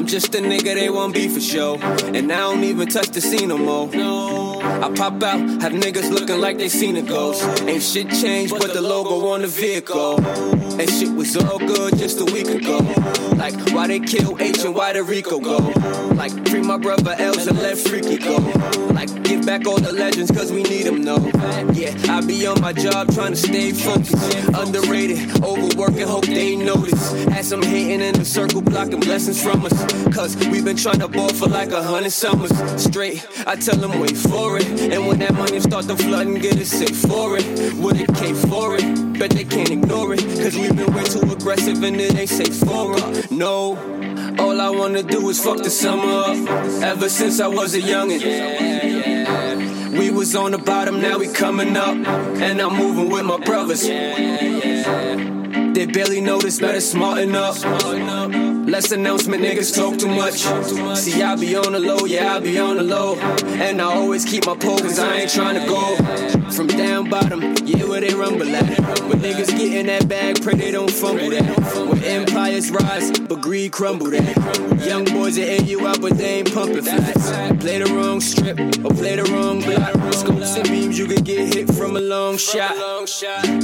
[0.06, 1.78] I'm just a nigga they won't be for show.
[2.14, 3.90] And I don't even touch the scene no more.
[4.64, 7.42] I pop out, have niggas looking like they seen a ghost.
[7.64, 10.24] Ain't shit changed but the logo on the vehicle.
[10.80, 12.78] And shit was all good just a week ago.
[13.36, 15.58] Like, why they kill H and why the Rico go?
[16.16, 18.38] Like, free my brother Els and let Freaky go.
[18.94, 21.18] Like, give back all the legends cause we need them, no.
[21.74, 24.14] Yeah, I be on my job trying to stay focused.
[24.54, 27.12] Underrated, overworking, hope they notice.
[27.26, 29.95] Had some hating in the circle blocking blessings from us.
[30.14, 33.26] Cause we been trying to ball for like a hundred summers straight.
[33.46, 34.68] I tell them wait for it.
[34.94, 38.14] And when that money start to flood and get it sick for it, would it
[38.16, 39.20] came for it?
[39.20, 40.20] Bet they can't ignore it.
[40.20, 43.32] Cause we been way too aggressive and it ain't safe for it.
[43.32, 43.78] No.
[44.40, 46.38] All I wanna do is fuck the summer up.
[46.84, 48.22] Ever since I was a youngin'.
[49.98, 51.96] We was on the bottom, now we coming up.
[51.96, 53.84] And I'm moving with my brothers.
[55.76, 57.56] They barely notice, better smarten up.
[58.66, 60.40] Less announcement, niggas talk too much.
[60.98, 63.16] See, I be on the low, yeah, I be on the low.
[63.16, 65.96] And I always keep my pole, cause I ain't trying to go
[66.52, 68.78] from down bottom, yeah, where they rumble at.
[69.08, 71.44] But niggas get in that bag, pray they don't fumble that.
[71.88, 74.82] Where empires rise, but greed crumble that.
[74.86, 77.30] Young boys that air you out, but they ain't pumping flats.
[77.62, 80.14] Play the wrong strip, or play the wrong block.
[80.14, 82.76] Scopes and beams, you can get hit from a long shot.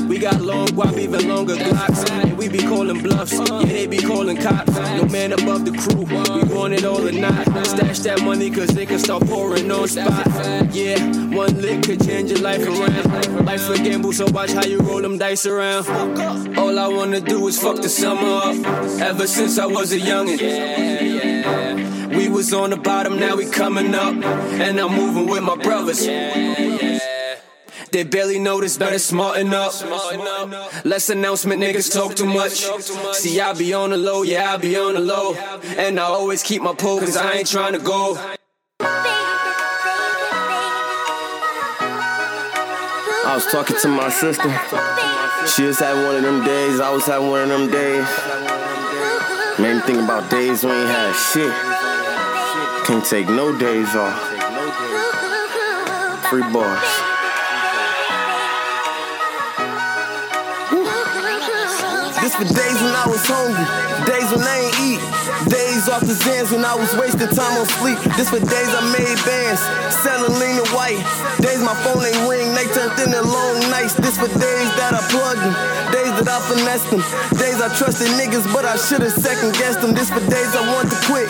[0.08, 2.10] We got long guap, even longer glocks.
[2.12, 4.78] And we be calling bluffs, yeah, they be calling cops.
[4.98, 7.48] No man above the crew, we want it all or not.
[7.66, 10.28] Stash that money, cause they can start pouring on spot.
[10.74, 11.00] Yeah,
[11.36, 13.46] one lick could change your life around.
[13.46, 15.88] Life's a gamble, so watch how you roll them dice around.
[16.58, 18.56] All I wanna do is fuck the summer up.
[19.02, 20.40] Ever since I was a youngin'.
[22.16, 24.14] We was on the bottom, now we coming up.
[24.14, 26.06] And I'm moving with my brothers.
[27.92, 29.74] They barely notice, better smarten up.
[30.86, 32.66] Less announcement, niggas talk too much.
[33.16, 35.34] See, I be on the low, yeah, I be on the low.
[35.78, 38.18] And I always keep my pole, cause I ain't trying to go.
[43.24, 44.50] I was talking to my sister.
[45.54, 48.08] She was having one of them days, I was having one of them days.
[49.60, 51.54] Made me think about days we ain't had shit.
[52.88, 54.18] Can't take no days off.
[56.30, 57.11] Free bars.
[62.36, 63.66] For days when I was hungry,
[64.08, 65.21] days when I ain't eat,
[65.82, 67.98] days off the Xans when I was wasting time on sleep.
[68.14, 69.62] This for days I made bands,
[70.06, 71.02] selling lean and white.
[71.42, 73.98] Days my phone ain't ring, they turned into long nights.
[73.98, 75.56] This for days that I plugged them,
[75.90, 77.02] days that I finessed them,
[77.38, 79.98] days I trusted niggas but I should've second guessed them.
[79.98, 81.30] This for days I want to quit,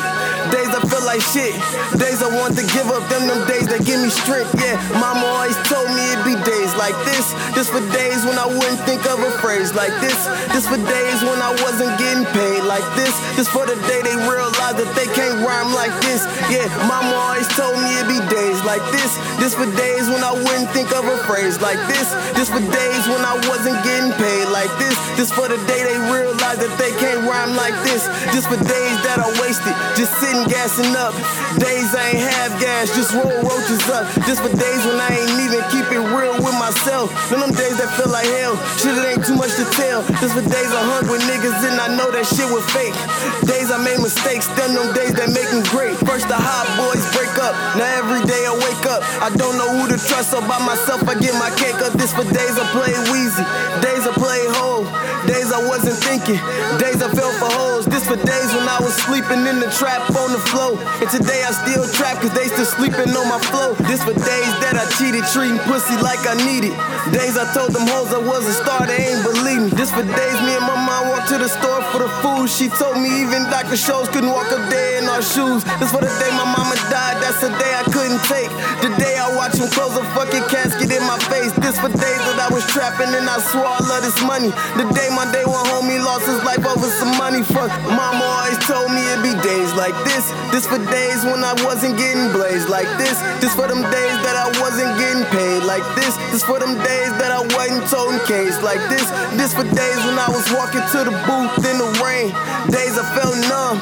[0.51, 1.55] days I feel like shit,
[1.95, 3.07] days I want to give up.
[3.07, 4.51] Them them days that give me strength.
[4.59, 7.31] Yeah, mama always told me it'd be days like this.
[7.55, 10.19] This for days when I wouldn't think of a phrase like this.
[10.51, 13.15] This for days when I wasn't getting paid like this.
[13.39, 16.25] This for the day they realize that they can't rhyme like this.
[16.49, 19.13] Yeah, mama always told me it'd be days like this.
[19.37, 22.09] This for days when I wouldn't think of a phrase like this.
[22.33, 24.97] This for days when I wasn't getting paid like this.
[25.17, 28.09] This for the day they realize that they can't rhyme like this.
[28.33, 31.13] This for days that I wasted, just sitting gassing up.
[31.61, 34.09] Days I ain't have gas, just roll roaches up.
[34.25, 37.13] This for days when I ain't even keep it real with myself.
[37.29, 38.57] None them days that feel like hell.
[38.79, 40.01] Shit, it ain't too much to tell.
[40.23, 42.95] This for days I hung with niggas and I know that shit was fake.
[43.43, 45.91] Days I made mistakes, then them days that make me great.
[46.07, 49.03] First the hot boys break up, now every day I wake up.
[49.19, 51.91] I don't know who to trust, so by myself I get my cake up.
[51.99, 53.43] This for days I play Weezy,
[53.83, 54.87] days I play Hove,
[55.27, 56.39] days I wasn't thinking,
[56.79, 57.85] days I fell for hoes.
[57.85, 60.79] This for days when I was sleeping in the trap on the floor.
[61.01, 63.75] And today I still trap cause they still sleeping on my flow.
[63.85, 66.73] This for days that I cheated, treating pussy like I needed.
[67.13, 69.69] Days I told them hoes I was a star, they ain't believe me.
[69.77, 72.49] This for days me and my mom walked to the store for the food.
[72.49, 73.77] She told me even Dr.
[73.77, 75.61] Scholl's couldn't walk up there in our shoes.
[75.77, 78.49] This for the day my mama died, that's the day I couldn't take.
[78.81, 81.53] The day I watched him close a fucking casket in my face.
[81.61, 84.49] This for days that I was trapping and I swore I love this money.
[84.79, 87.43] The day my day one homie lost his life over some money.
[87.43, 90.25] Fuck, mama always told me it'd be days like this.
[90.51, 93.15] This for days when I wasn't getting blazed like this.
[93.39, 96.15] This for them days that I wasn't getting paid like this.
[96.31, 99.05] This for them days that I wasn't toting case like this.
[99.35, 102.31] This for days when I was walking to the booth in the rain.
[102.71, 103.77] Days I felt numb.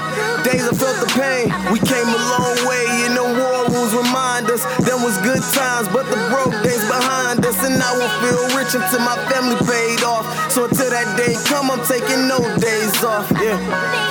[0.45, 1.51] Days I felt the pain.
[1.73, 4.63] We came a long way and the war wounds remind us.
[4.85, 6.55] Them was good times, but the broke
[7.37, 7.63] us.
[7.63, 10.25] And I will feel rich until my family paid off.
[10.51, 13.29] So until that day come, I'm taking no days off.
[13.41, 14.09] Yeah.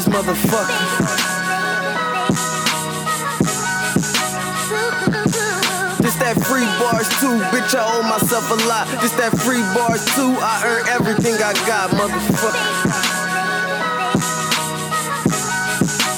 [0.00, 1.09] Motherfucker.
[6.50, 7.78] Free bars too, bitch.
[7.78, 8.90] I owe myself a lot.
[8.98, 10.34] Just that free bars too.
[10.42, 12.58] I earn everything I got, motherfucker.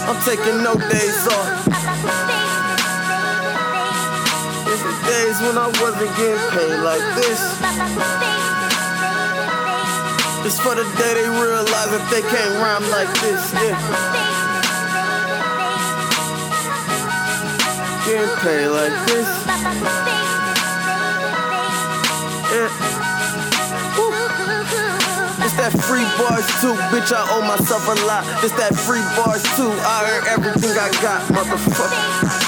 [0.08, 1.68] I'm taking no days off.
[4.64, 7.40] There's the days when I wasn't getting paid like this.
[10.48, 13.52] It's for the day they realize that they can't rhyme like this.
[13.52, 13.76] Yeah.
[18.08, 20.21] Getting paid like this.
[22.52, 22.68] It's
[25.56, 27.12] that free bars too, bitch.
[27.16, 28.26] I owe myself a lot.
[28.44, 29.72] It's that free bars too.
[29.72, 32.41] I earn everything I got, motherfucker.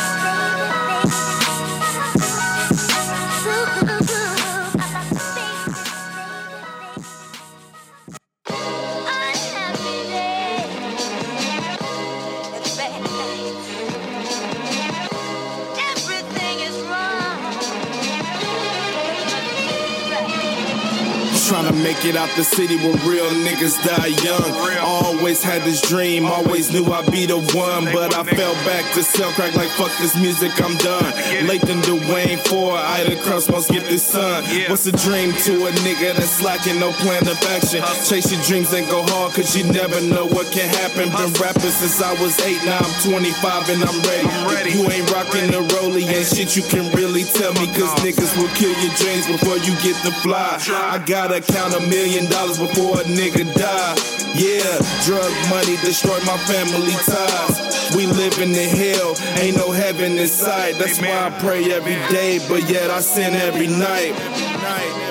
[22.05, 24.79] Trying to make it out the city where real niggas die young.
[24.81, 27.85] Always had this dream, always knew I'd be the one.
[27.85, 31.05] But I fell back to sell crack like fuck this music, I'm done.
[31.49, 34.45] Lathan Dwayne for Ida Cross must get this son.
[34.69, 37.83] What's a dream to a nigga that's lacking no plan of action?
[38.05, 41.09] Chase your dreams and go hard, cause you never know what can happen.
[41.09, 44.29] Been rapping since I was eight, now I'm 25 and I'm ready.
[44.69, 48.37] If you ain't rocking the rollie, ain't shit you can really tell me, cause niggas
[48.37, 50.61] will kill your dreams before you get the fly.
[50.69, 53.95] I gotta count a million dollars before a nigga die.
[54.35, 54.75] Yeah,
[55.07, 57.95] drug money destroyed my family ties.
[57.95, 60.75] We live in the hell, ain't no heaven in sight.
[60.75, 65.04] That's why I pray every day, but yet I sin every night.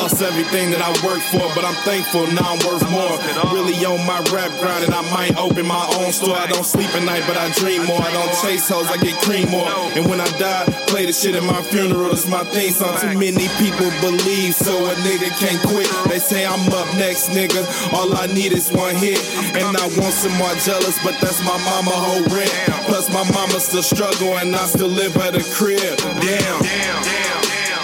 [0.00, 3.20] Lost everything that I worked for, but I'm thankful now I'm worth more.
[3.52, 6.36] Really on my rap grind, and I might open my own store.
[6.36, 8.00] I don't sleep at night, but I dream more.
[8.00, 9.68] I don't chase hoes, I get cream more.
[9.96, 12.12] And when I die, play the shit at my funeral.
[12.12, 12.96] It's my theme song.
[12.96, 15.88] Too many people believe, so a nigga can't quit.
[16.08, 17.60] They say I'm up next, nigga.
[17.92, 19.20] All I need is one hit,
[19.52, 22.52] and I want some more jealous, but that's my mama whole rent.
[22.88, 25.98] Plus my mama still struggle, and I still live at a crib.
[26.24, 27.39] Damn.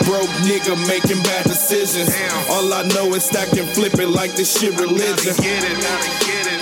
[0.07, 2.09] Broke nigga making bad decisions.
[2.49, 5.35] All I know is stack and flip it like this shit religion.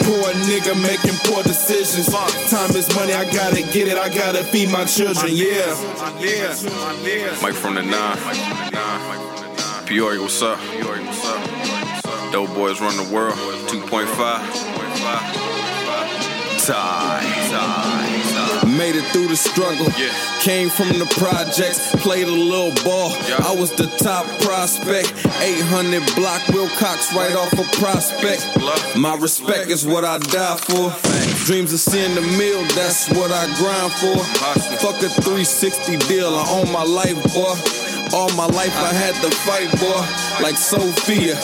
[0.03, 2.09] Poor nigga making poor decisions.
[2.51, 5.75] Time is money, I gotta get it, I gotta feed my children, yeah.
[7.43, 8.17] Mike from the nine.
[9.87, 10.59] Peoria, what's up?
[12.33, 13.37] Dope boys run the world.
[13.69, 15.74] 2.5.
[18.79, 19.87] Made it through the struggle.
[20.41, 23.13] Came from the projects, played a little ball.
[23.47, 25.13] I was the top prospect.
[25.41, 28.43] 800 block Wilcox right off a prospect.
[28.97, 30.91] My respect is what I die for.
[31.47, 34.17] Dreams of seeing the meal, that's what I grind for.
[34.81, 37.55] Fuck a 360 deal, I own my life, boy.
[38.15, 39.99] All my life I had to fight, boy,
[40.41, 41.35] like Sophia.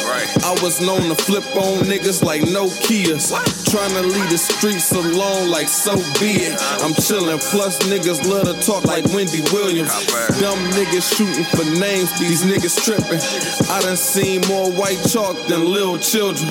[0.45, 3.35] I was known to flip on niggas like Nokias.
[3.71, 6.53] Trying to leave the streets alone like so be it.
[6.79, 9.91] I'm chillin', plus niggas love to talk like Wendy Williams.
[10.39, 13.21] Dumb niggas shooting for names, these niggas trippin'.
[13.69, 16.49] I done seen more white chalk than little children.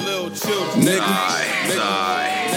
[0.83, 1.39] Nigga.
[1.71, 2.48] If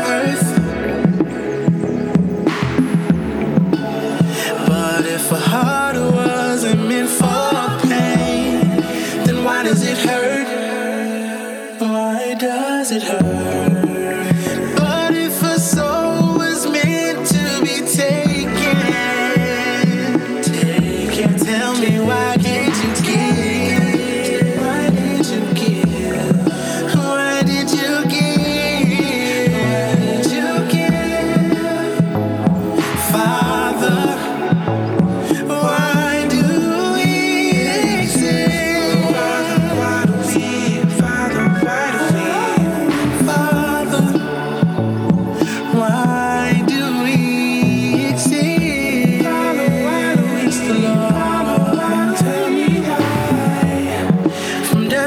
[0.00, 0.47] earth.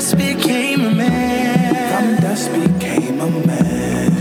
[0.02, 2.18] Dust became a man.
[2.18, 4.12] From dust became a man.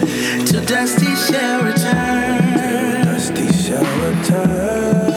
[0.48, 3.04] To dusty shall return.
[3.06, 5.09] Dusty shall return.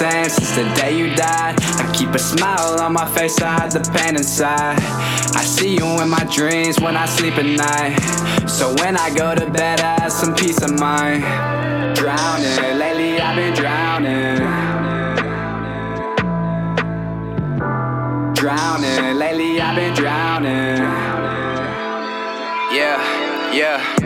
[0.00, 1.56] Same since the day you died.
[1.60, 4.78] I keep a smile on my face, I hide the pain inside.
[5.40, 7.98] I see you in my dreams when I sleep at night.
[8.48, 11.22] So when I go to bed, I have some peace of mind.
[11.96, 14.38] Drowning, lately I've been drowning.
[18.40, 20.80] Drowning, lately I've been drowning.
[22.72, 23.99] Yeah, yeah.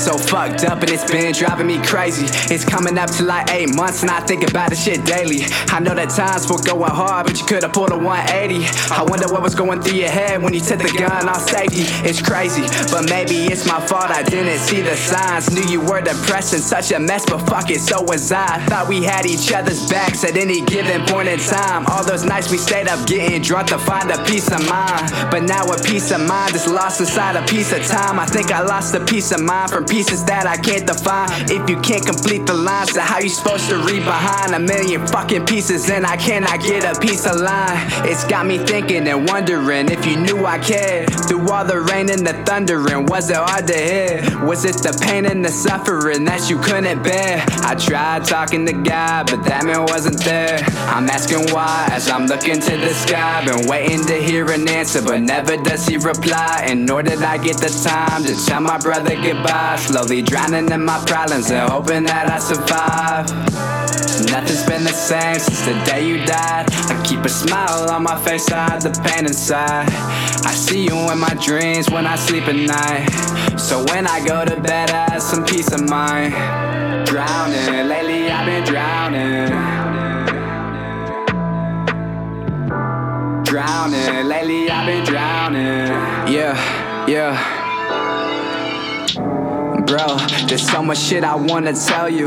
[0.00, 2.24] So fucked up and it's been driving me crazy.
[2.48, 5.44] It's coming up to like eight months and I think about this shit daily.
[5.68, 8.64] I know that times were going hard, but you could have pulled a 180.
[8.96, 11.84] I wonder what was going through your head when you took the gun off safety.
[12.08, 14.08] It's crazy, but maybe it's my fault.
[14.08, 15.52] I didn't see the signs.
[15.52, 18.56] Knew you were depressed and such a mess, but fuck it, so was I.
[18.72, 21.84] Thought we had each other's backs at any given point in time.
[21.92, 25.12] All those nights we stayed up getting drunk to find a peace of mind.
[25.30, 28.18] But now a peace of mind is lost inside a piece of time.
[28.18, 31.28] I think I lost a peace of mind from pieces that I can't define.
[31.50, 35.04] If you can't complete the lines, then how you supposed to read behind a million
[35.08, 37.76] fucking pieces and I cannot get a piece of line?
[38.06, 41.10] It's got me thinking and wondering if you knew I cared.
[41.26, 44.46] Through all the rain and the thundering, was it hard to hear?
[44.46, 47.44] Was it the pain and the suffering that you couldn't bear?
[47.62, 50.58] I tried talking to God, but that man wasn't there.
[50.86, 53.44] I'm asking why as I'm looking to the sky.
[53.44, 56.64] Been waiting to hear an answer, but never does he reply.
[56.68, 59.79] And nor did I get the time to tell my brother goodbye.
[59.86, 63.26] Slowly drowning in my problems and hoping that I survive.
[64.30, 66.66] Nothing's been the same since the day you died.
[66.70, 69.88] I keep a smile on my face, I hide the pain inside.
[70.44, 73.58] I see you in my dreams when I sleep at night.
[73.58, 76.34] So when I go to bed, I have some peace of mind.
[77.06, 79.50] Drowning, lately I've been drowning.
[83.44, 85.88] Drowning, lately I've been drowning.
[86.32, 87.59] Yeah, yeah.
[89.86, 92.26] Bro, there's so much shit I wanna tell you.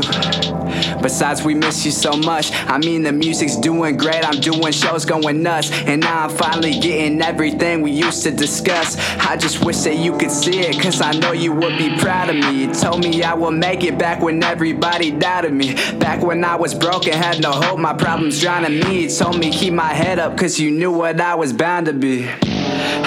[1.00, 2.50] Besides, we miss you so much.
[2.52, 4.26] I mean, the music's doing great.
[4.26, 5.70] I'm doing shows going nuts.
[5.70, 8.96] And now I'm finally getting everything we used to discuss.
[9.20, 12.30] I just wish that you could see it, cause I know you would be proud
[12.30, 12.62] of me.
[12.62, 15.74] You told me I would make it back when everybody doubted me.
[15.98, 19.02] Back when I was broken, had no hope, my problems drowning me.
[19.02, 21.92] You told me keep my head up, cause you knew what I was bound to
[21.92, 22.30] be.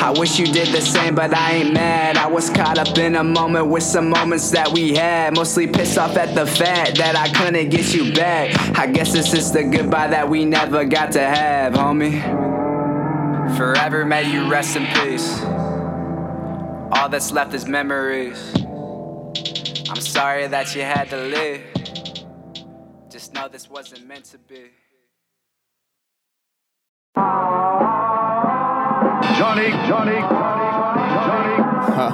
[0.07, 2.15] I wish you did the same, but I ain't mad.
[2.15, 5.35] I was caught up in a moment with some moments that we had.
[5.35, 8.79] Mostly pissed off at the fact that I couldn't get you back.
[8.79, 12.21] I guess it's just the goodbye that we never got to have, homie.
[13.57, 15.41] Forever may you rest in peace.
[16.93, 18.53] All that's left is memories.
[19.89, 21.63] I'm sorry that you had to leave.
[23.09, 24.67] Just know this wasn't meant to be.
[29.35, 31.07] Johnny, Johnny, Johnny.
[31.27, 31.55] Johnny.
[31.97, 32.11] Huh.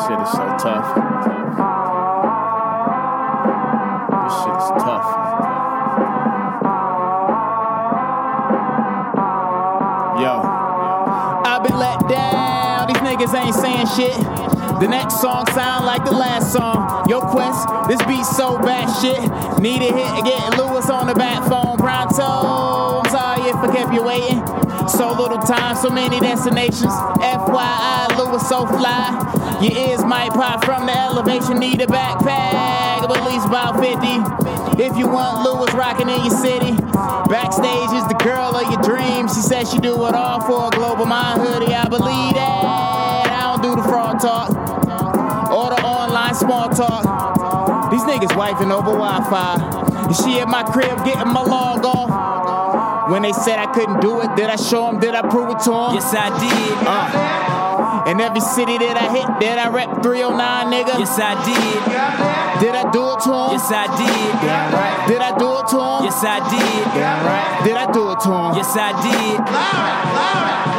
[0.00, 0.88] Shit is so tough.
[4.22, 5.08] This shit is tough.
[10.20, 10.32] Yo.
[11.44, 12.86] I've been let down.
[12.88, 14.16] These niggas ain't saying shit.
[14.80, 17.08] The next song sound like the last song.
[17.08, 19.20] Yo, Quest, this beat so bad shit.
[19.60, 21.76] Need a hit get Lewis on the back phone.
[21.76, 22.89] Pronto.
[23.62, 24.40] I kept you waiting.
[24.88, 26.92] So little time, so many destinations.
[27.20, 29.58] FYI, Lewis so fly.
[29.60, 31.58] Your ears might pop from the elevation.
[31.58, 34.82] Need a backpack of at least about 50.
[34.82, 36.72] If you want Lewis rocking in your city.
[37.28, 39.34] Backstage is the girl of your dreams.
[39.34, 41.74] She said she do it all for a global mind hoodie.
[41.74, 43.26] I believe that.
[43.30, 44.50] I don't do the fraud talk
[45.52, 47.90] or the online small talk.
[47.90, 50.12] These niggas wifing over Wi-Fi.
[50.12, 52.39] She at my crib getting my log off.
[53.10, 55.00] When they said I couldn't do it, did I show them?
[55.00, 55.94] Did I prove it to them?
[55.98, 56.78] Yes, I did.
[56.86, 60.94] Uh, in every city that I hit, did I rep 309, nigga?
[60.94, 61.82] Yes, I did.
[62.62, 63.50] Did I do it to him?
[63.50, 64.30] Yes, I did.
[64.46, 65.08] Damn right.
[65.10, 66.04] Did I do it to him?
[66.06, 66.86] Yes, I did.
[66.94, 67.64] Damn right.
[67.66, 68.54] Did I do it to him?
[68.54, 69.42] Yes, I did.
[69.42, 70.70] Uh,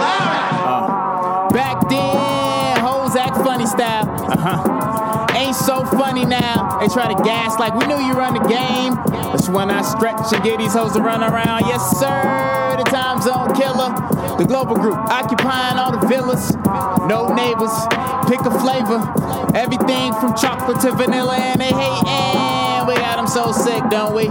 [1.51, 4.07] back then, hoes act funny style.
[4.07, 4.71] Uh-huh.
[4.71, 4.80] Ain't so
[5.91, 6.79] funny now.
[6.79, 8.95] They try to gas like we knew you run the game.
[9.31, 11.65] That's when I stretch and get these hoes to run around.
[11.67, 12.75] Yes, sir.
[12.77, 13.93] The time zone killer.
[14.37, 16.55] The global group occupying all the villas.
[17.07, 17.73] No neighbors.
[18.27, 18.99] Pick a flavor.
[19.55, 21.35] Everything from chocolate to vanilla.
[21.35, 22.07] And they hate.
[22.07, 22.87] hating.
[22.87, 24.27] We got them so sick, don't we?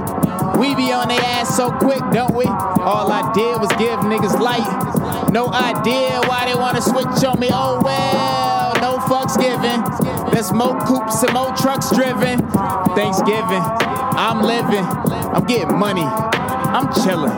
[0.58, 2.44] We be on their ass so quick, don't we?
[2.44, 5.30] All I did was give niggas light.
[5.30, 7.48] No idea why they wanna switch on me.
[7.52, 8.49] Oh well,
[9.11, 9.82] fucks given.
[10.30, 12.38] There's more coops and more trucks driven.
[12.94, 13.64] Thanksgiving,
[14.14, 14.86] I'm living.
[15.34, 16.06] I'm getting money.
[16.06, 17.34] I'm chillin'.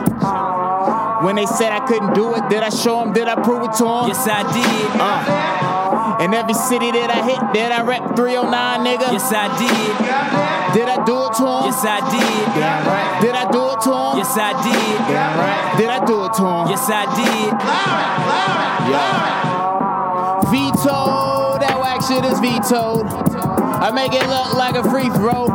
[1.23, 3.13] When they said I couldn't do it, did I show them?
[3.13, 4.07] Did I prove it to them?
[4.07, 4.89] Yes, I did.
[5.01, 9.09] Uh, in every city that I hit, did I rep 309, nigga?
[9.09, 9.97] Yes, I did.
[10.77, 11.63] Did I do it to him?
[11.65, 12.45] Yes, I did.
[13.23, 14.17] Did I do it to him?
[14.19, 14.99] Yes, I did.
[15.79, 16.67] Did I do it to him?
[16.69, 17.53] Yes, I did.
[20.51, 21.42] Vetoed,
[22.07, 23.07] shit is vetoed.
[23.07, 25.45] I make it look like a free throw.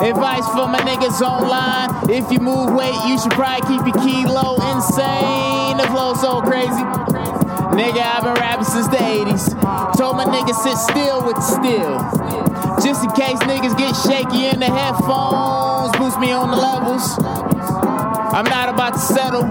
[0.00, 1.90] Advice for my niggas online.
[2.08, 5.76] If you move weight, you should probably keep your kilo insane.
[5.76, 6.84] The flow so crazy.
[7.76, 9.96] Nigga, I've been rapping since the 80s.
[9.96, 11.98] Told my niggas sit still with the steel.
[12.82, 15.96] Just in case niggas get shaky in the headphones.
[15.98, 17.18] Boost me on the levels.
[18.32, 19.42] I'm not about to settle.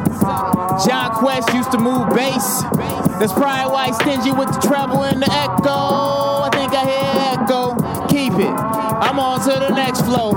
[0.86, 3.07] John Quest used to move bass.
[3.20, 6.45] That's probably why he's stingy with the treble and the echo.
[6.45, 8.07] I think I hear echo.
[8.07, 8.53] Keep it.
[8.53, 10.32] I'm on to the next flow.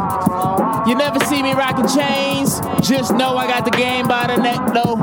[0.87, 2.61] You never see me rocking chains.
[2.81, 4.97] Just know I got the game by the neck though.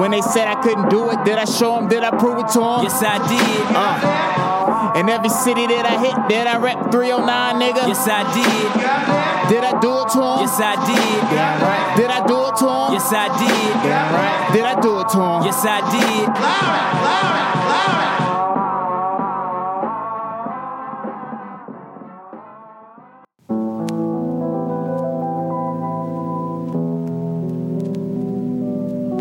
[0.00, 1.88] When they said I couldn't do it, did I show them?
[1.88, 2.82] Did I prove it to them?
[2.86, 3.66] Yes, I did.
[3.74, 4.98] Uh.
[4.98, 7.26] In every city that I hit, did I rep 309,
[7.58, 7.86] nigga?
[7.86, 9.50] Yes, I did.
[9.50, 10.38] Did I do it to them?
[10.46, 11.77] Yes, I did.
[11.98, 12.92] Did I do it to him?
[12.92, 13.74] Yes, I did.
[13.84, 14.52] Yeah, right.
[14.52, 15.42] Did I do it to him?
[15.42, 16.28] Yes, I did.
[16.44, 17.34] Larry, loud,
[17.72, 18.06] loud.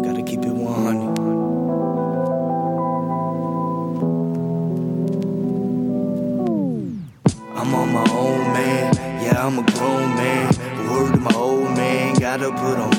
[0.06, 1.18] Gotta keep it 100.
[7.58, 8.94] I'm on my own, man.
[9.24, 10.54] Yeah, I'm a grown man.
[10.92, 11.67] Word of my old man.
[12.38, 12.98] Gotta put on.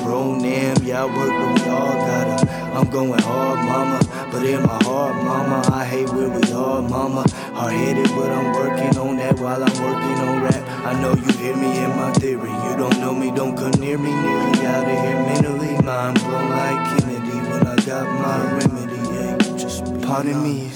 [0.89, 2.51] Yeah, I work, but we all gotta.
[2.75, 3.99] I'm going hard, mama.
[4.31, 7.23] But in my heart, mama, I hate where we are, mama.
[7.53, 10.85] Hard headed, but I'm working on that while I'm working on rap.
[10.85, 12.49] I know you hear me in my theory.
[12.49, 14.11] You don't know me, don't come near me.
[14.11, 15.85] Nearly out of here mentally.
[15.85, 18.97] Mind blown like Kennedy when I got my remedy.
[19.15, 20.69] Yeah, just pardon me.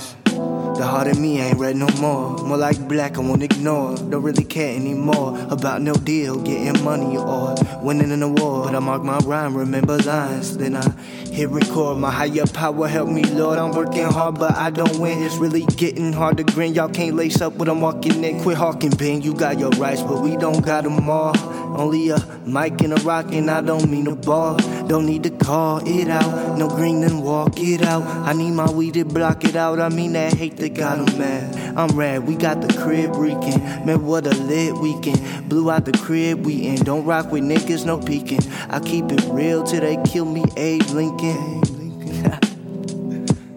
[0.76, 2.36] The heart in me ain't red no more.
[2.38, 3.96] More like black, I won't ignore.
[3.96, 8.66] Don't really care anymore about no deal, getting money or winning an award.
[8.66, 10.58] But I mark my rhyme, remember lines.
[10.58, 10.90] Then I
[11.32, 12.00] hit record.
[12.00, 13.60] My higher power help me, Lord.
[13.60, 15.22] I'm working hard, but I don't win.
[15.22, 16.74] It's really getting hard to grin.
[16.74, 18.42] Y'all can't lace up what I'm walking in.
[18.42, 19.22] Quit hawking, Ben.
[19.22, 21.38] You got your rights, but we don't got them all.
[21.80, 24.58] Only a mic and a rock, and I don't mean a ball.
[24.88, 26.58] Don't need to call it out.
[26.58, 28.04] No green and walk it out.
[28.04, 29.80] I need my weed to block it out.
[29.80, 31.78] I mean that hate that got 'em mad.
[31.78, 33.60] I'm rad, we got the crib reeking.
[33.86, 35.50] Man, what a lit weekend.
[35.50, 36.76] Blew out the crib, we in.
[36.84, 38.42] Don't rock with niggas, no peeking.
[38.70, 41.62] I keep it real till they kill me, Abe Lincoln.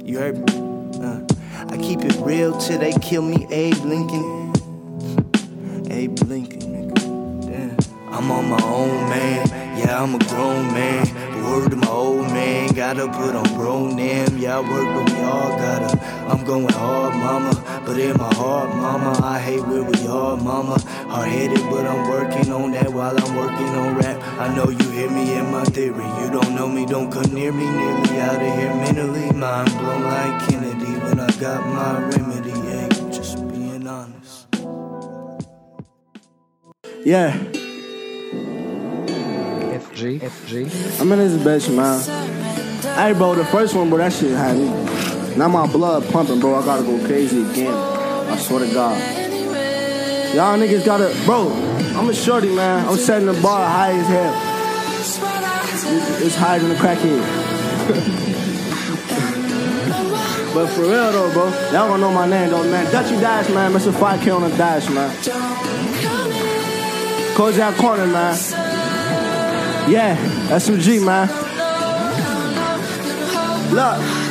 [0.05, 0.45] you heard me?
[1.05, 1.21] Uh,
[1.69, 4.53] I keep it real till they kill me, Abe Lincoln.
[5.91, 6.46] Abe Lincoln.
[8.17, 9.79] I'm on my own, man.
[9.79, 11.05] Yeah, I'm a grown man.
[11.45, 12.73] Word of my old man.
[12.73, 14.39] Gotta put on bro name.
[14.39, 16.01] Yeah, I work, but we all gotta.
[16.27, 17.83] I'm going hard, mama.
[17.85, 20.81] But in my heart, mama, I hate where we are, mama.
[21.09, 24.17] Hard headed, but I'm working on that while I'm working on rap.
[24.41, 26.07] I know you hear me in my theory.
[26.21, 27.65] You don't know me, don't come near me.
[27.65, 29.31] Nearly out of here mentally.
[29.33, 32.51] Mind blown like Kennedy when I got my remedy.
[32.51, 34.47] Yeah, just being honest.
[37.05, 37.66] Yeah.
[39.97, 41.01] FG, FG.
[41.01, 41.99] I'm in this bitch, man.
[42.97, 44.69] Hey, bro, the first one, bro, that shit had me.
[45.37, 46.55] Now my blood pumping, bro.
[46.55, 47.73] I gotta go crazy again.
[47.73, 48.99] I swear to God.
[50.35, 51.51] Y'all niggas gotta, bro.
[51.97, 52.87] I'm a shorty, man.
[52.87, 54.35] I'm setting the bar high as hell.
[56.21, 57.17] It's- higher than the crackhead.
[60.55, 62.85] but for real though, bro, y'all gonna know my name though, man.
[62.93, 63.73] Dutchy Dash, man.
[63.73, 63.93] Mr.
[63.93, 65.11] 5K on the dash, man.
[67.35, 68.35] Kojak Corner, man.
[69.89, 70.17] Yeah,
[70.49, 71.29] SMG, man.
[73.73, 74.27] Look.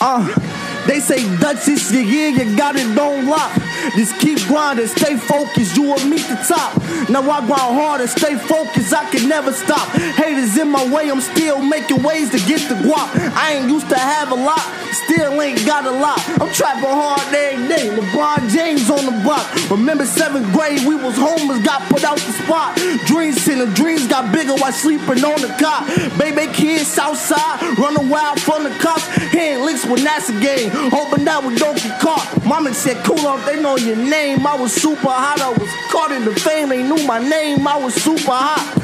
[0.00, 3.67] Uh, they say Dutch is your year, you got it on lock.
[3.96, 6.76] Just keep grinding, stay focused, you will meet the top.
[7.08, 9.88] Now I grind hard and stay focused, I can never stop.
[10.16, 13.08] Haters in my way, I'm still making ways to get the guap.
[13.34, 14.62] I ain't used to have a lot,
[14.92, 16.18] still ain't got a lot.
[16.40, 19.46] I'm trapping hard every day, LeBron James on the block.
[19.70, 22.76] Remember seventh grade, we was homeless, got put out the spot.
[23.06, 25.86] Dreams in the dreams got bigger while sleeping on the cot.
[26.18, 29.06] Baby kids outside, running wild from the cops.
[29.32, 32.24] Hitting links with NASA game, hoping that we don't get caught.
[32.44, 34.46] Mama said, cool off, they know your name.
[34.46, 37.76] I was super hot, I was caught in the fame, they knew my name, I
[37.76, 38.74] was super hot.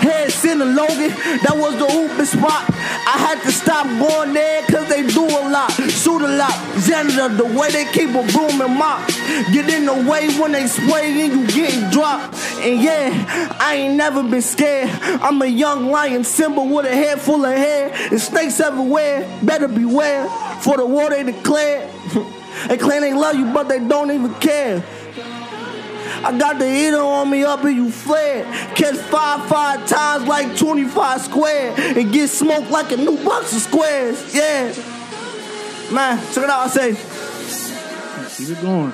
[0.00, 1.10] Heads in the Logan,
[1.42, 2.64] that was the hooping spot.
[3.06, 6.54] I had to stop going there cause they do a lot, shoot a lot.
[6.84, 9.06] Janitor, the way they keep a broom and mop.
[9.52, 12.34] Get in the way when they spray and you getting dropped.
[12.60, 14.90] And yeah, I ain't never been scared.
[15.22, 17.90] I'm a young lion symbol with a head full of hair.
[18.10, 20.28] And snakes everywhere, better beware.
[20.60, 21.90] For the war they declared.
[22.68, 24.84] they claim they love you, but they don't even care.
[26.22, 28.44] I got the heater on me up and you flare.
[28.74, 33.62] Catch five five times like 25 square and get smoked like a new box of
[33.62, 34.34] squares.
[34.34, 34.74] Yeah.
[35.92, 36.66] Man, check it out.
[36.66, 36.94] I say,
[38.36, 38.92] Keep it going.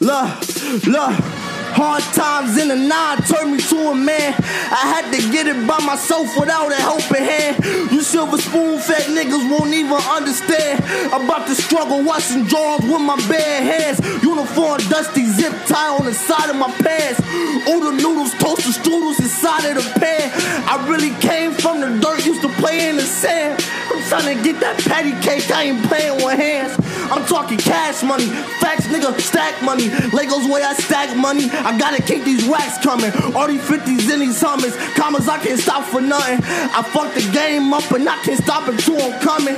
[0.00, 1.39] Look, look.
[1.72, 4.34] Hard times in the nine turned me to a man.
[4.70, 7.64] I had to get it by myself without a helping hand.
[7.90, 10.82] You silver spoon fed niggas won't even understand
[11.14, 13.98] about the struggle washing drawers with my bare hands.
[14.22, 17.20] Uniform dusty zip tie on the side of my pants.
[17.68, 20.30] Oodle noodles, toasted strudels inside of the pan.
[20.66, 23.62] I really came from the dirt, used to play in the sand.
[23.90, 26.74] I'm trying to get that patty cake, I ain't playing with hands.
[27.10, 28.26] I'm talking cash money,
[28.60, 29.88] facts, nigga, stack money.
[30.14, 31.50] Legos way I stack money.
[31.64, 33.12] I gotta keep these racks coming.
[33.34, 34.76] All these 50s in these hummers.
[34.94, 36.38] Commas I can't stop for nothing.
[36.44, 39.56] I fucked the game up and I can't stop until I'm coming.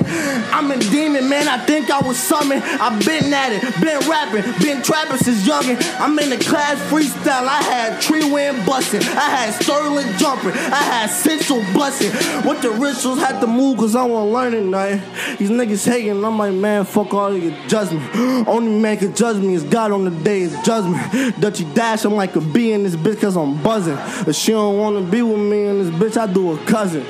[0.53, 1.49] I'm a demon, man.
[1.49, 2.63] I think I was summoned.
[2.63, 5.79] I've been at it, been rapping, been trapping since youngin'.
[6.01, 7.47] I'm in the class freestyle.
[7.47, 9.03] I had tree wind busting.
[9.03, 10.53] I had Sterling jumping.
[10.53, 12.11] I had Central busting.
[12.47, 15.01] What the rituals had to move cause I want learning, night.
[15.39, 16.25] These niggas hating.
[16.25, 18.05] I'm like, man, fuck all your judgment.
[18.47, 21.41] Only man can judge me is God on the day of judgment.
[21.41, 21.65] Dutchy
[22.05, 23.99] I'm like a bee in this bitch cause I'm buzzing.
[24.27, 27.05] If she don't wanna be with me in this bitch, I do a cousin.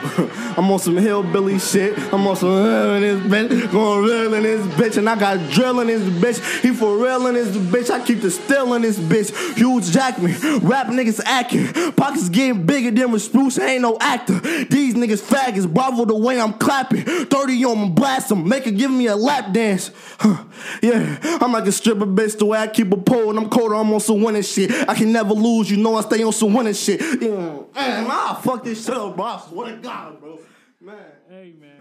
[0.56, 1.98] I'm on some hillbilly shit.
[2.12, 3.72] I'm on some real in this bitch.
[3.72, 4.96] Going real in this bitch.
[4.96, 6.62] And I got drill in this bitch.
[6.62, 7.90] He for real in this bitch.
[7.90, 9.56] I keep the still in this bitch.
[9.56, 10.32] Hugh Jackman.
[10.60, 11.92] Rap niggas acting.
[11.92, 13.58] Pockets getting bigger than with Spruce.
[13.58, 14.40] Ain't no actor.
[14.40, 15.72] These niggas faggots.
[15.72, 17.04] Bravo the way I'm clapping.
[17.04, 18.48] 30 on them, blast them.
[18.48, 19.90] Make her give me a lap dance.
[20.18, 20.44] Huh.
[20.82, 22.38] Yeah, I'm like a stripper bitch.
[22.38, 23.30] The way I keep a pole.
[23.30, 23.74] And I'm colder.
[23.74, 24.70] I'm on some winning shit.
[24.88, 25.70] I can never lose.
[25.70, 27.00] You know I stay on some winning shit.
[27.20, 27.60] Yeah.
[27.74, 29.24] Man, ah, fuck this shit up, bro.
[29.24, 30.38] I swear to God, bro.
[30.80, 30.96] Man.
[31.28, 31.80] Hey, man.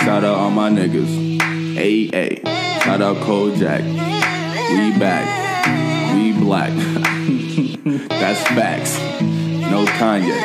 [0.00, 1.40] Shout out all my niggas.
[1.78, 2.80] AA.
[2.80, 3.82] Shout out Kojak.
[4.70, 6.14] We back.
[6.14, 6.70] We black.
[8.08, 8.98] That's facts.
[9.20, 10.38] No Kanye.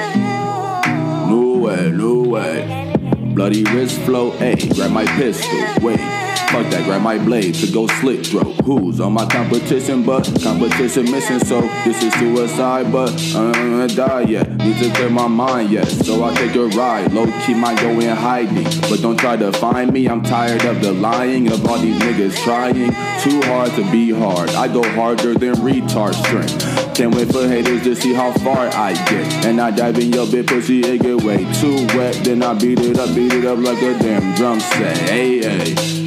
[1.29, 2.93] No way, no way.
[3.33, 4.73] Bloody wrist flow, ayy.
[4.75, 6.24] Grab my pistol, wait.
[6.51, 8.55] Fuck that, grab my blade to go slit throat.
[8.63, 14.21] Who's on my competition, but competition missing, so this is suicide, but I'm gonna die
[14.21, 14.49] yet.
[14.57, 17.11] Need to clear my mind yet, so I take a ride.
[17.13, 20.07] Low key might go in hiding, but don't try to find me.
[20.07, 22.91] I'm tired of the lying of all these niggas trying
[23.21, 24.49] too hard to be hard.
[24.51, 26.95] I go harder than retard strength.
[26.95, 29.45] Can't wait for haters to see how far I get.
[29.45, 32.15] And I dive in your bit pussy, it get way too wet.
[32.23, 34.97] Then I beat it up, beat it up like a damn drum set.
[35.09, 36.04] Hey, hey.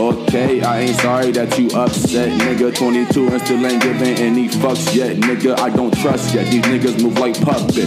[0.00, 2.74] Okay, I ain't sorry that you upset, nigga.
[2.74, 5.58] 22 and still ain't giving any fucks yet, nigga.
[5.58, 6.50] I don't trust yet.
[6.50, 7.78] These niggas move like puppets.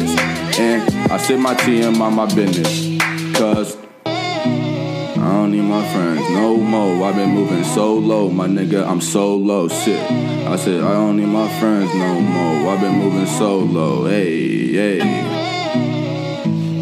[0.60, 3.02] And I sit my tea and mind my business.
[3.36, 7.08] Cause I don't need my friends no more.
[7.08, 8.86] I've been moving so low, my nigga.
[8.88, 10.00] I'm so low, shit.
[10.48, 12.74] I said, I don't need my friends no more.
[12.74, 15.00] I've been moving so low, hey, hey.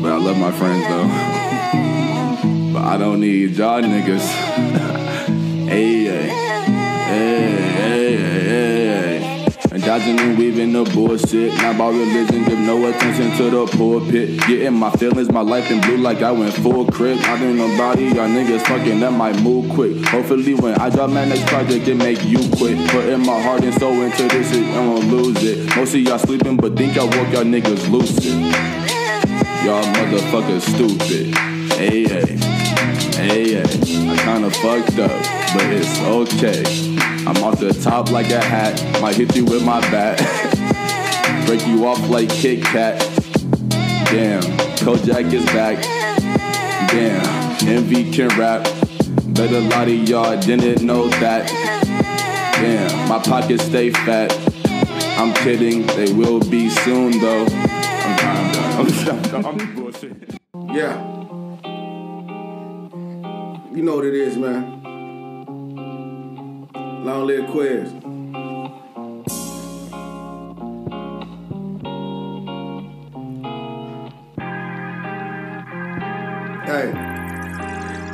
[0.01, 2.73] But I love my friends though.
[2.73, 4.87] but I don't need y'all niggas.
[5.71, 6.27] Hey, hey,
[7.07, 9.45] hey, hey, hey.
[9.71, 11.53] And dodging and weaving the bullshit.
[11.61, 14.37] Not about religion, give no attention to the pulpit.
[14.47, 17.19] Getting my feelings, my life in blue like I went full crib.
[17.21, 20.05] I think nobody, y'all niggas fucking that might move quick.
[20.07, 22.77] Hopefully, when I drop my next project, it make you quit.
[22.89, 25.73] Putting my heart and soul into this shit, I won't lose it.
[25.77, 28.25] Most of y'all sleeping, but think y'all woke y'all niggas lucid.
[29.63, 31.33] Y'all motherfuckers stupid.
[31.77, 32.60] Hey, hey,
[33.21, 33.63] hey, hey.
[33.63, 35.11] I kinda fucked up,
[35.53, 36.63] but it's okay.
[37.27, 40.17] I'm off the top like a hat, might hit you with my bat.
[41.45, 42.99] Break you off like Kit Kat.
[44.05, 44.41] Damn,
[44.81, 45.81] Kojak is back.
[46.89, 48.63] Damn, Envy can rap.
[49.27, 51.47] Bet a lot of y'all didn't know that.
[52.55, 54.31] Damn, my pockets stay fat.
[55.17, 57.45] I'm kidding, they will be soon though.
[57.45, 58.87] I'm
[59.35, 59.35] I'm.
[59.35, 60.39] I'm, I'm bullshit.
[60.69, 61.10] Yeah.
[63.73, 64.81] You know what it is, man.
[67.05, 67.89] Long live Quez.
[76.65, 76.91] Hey.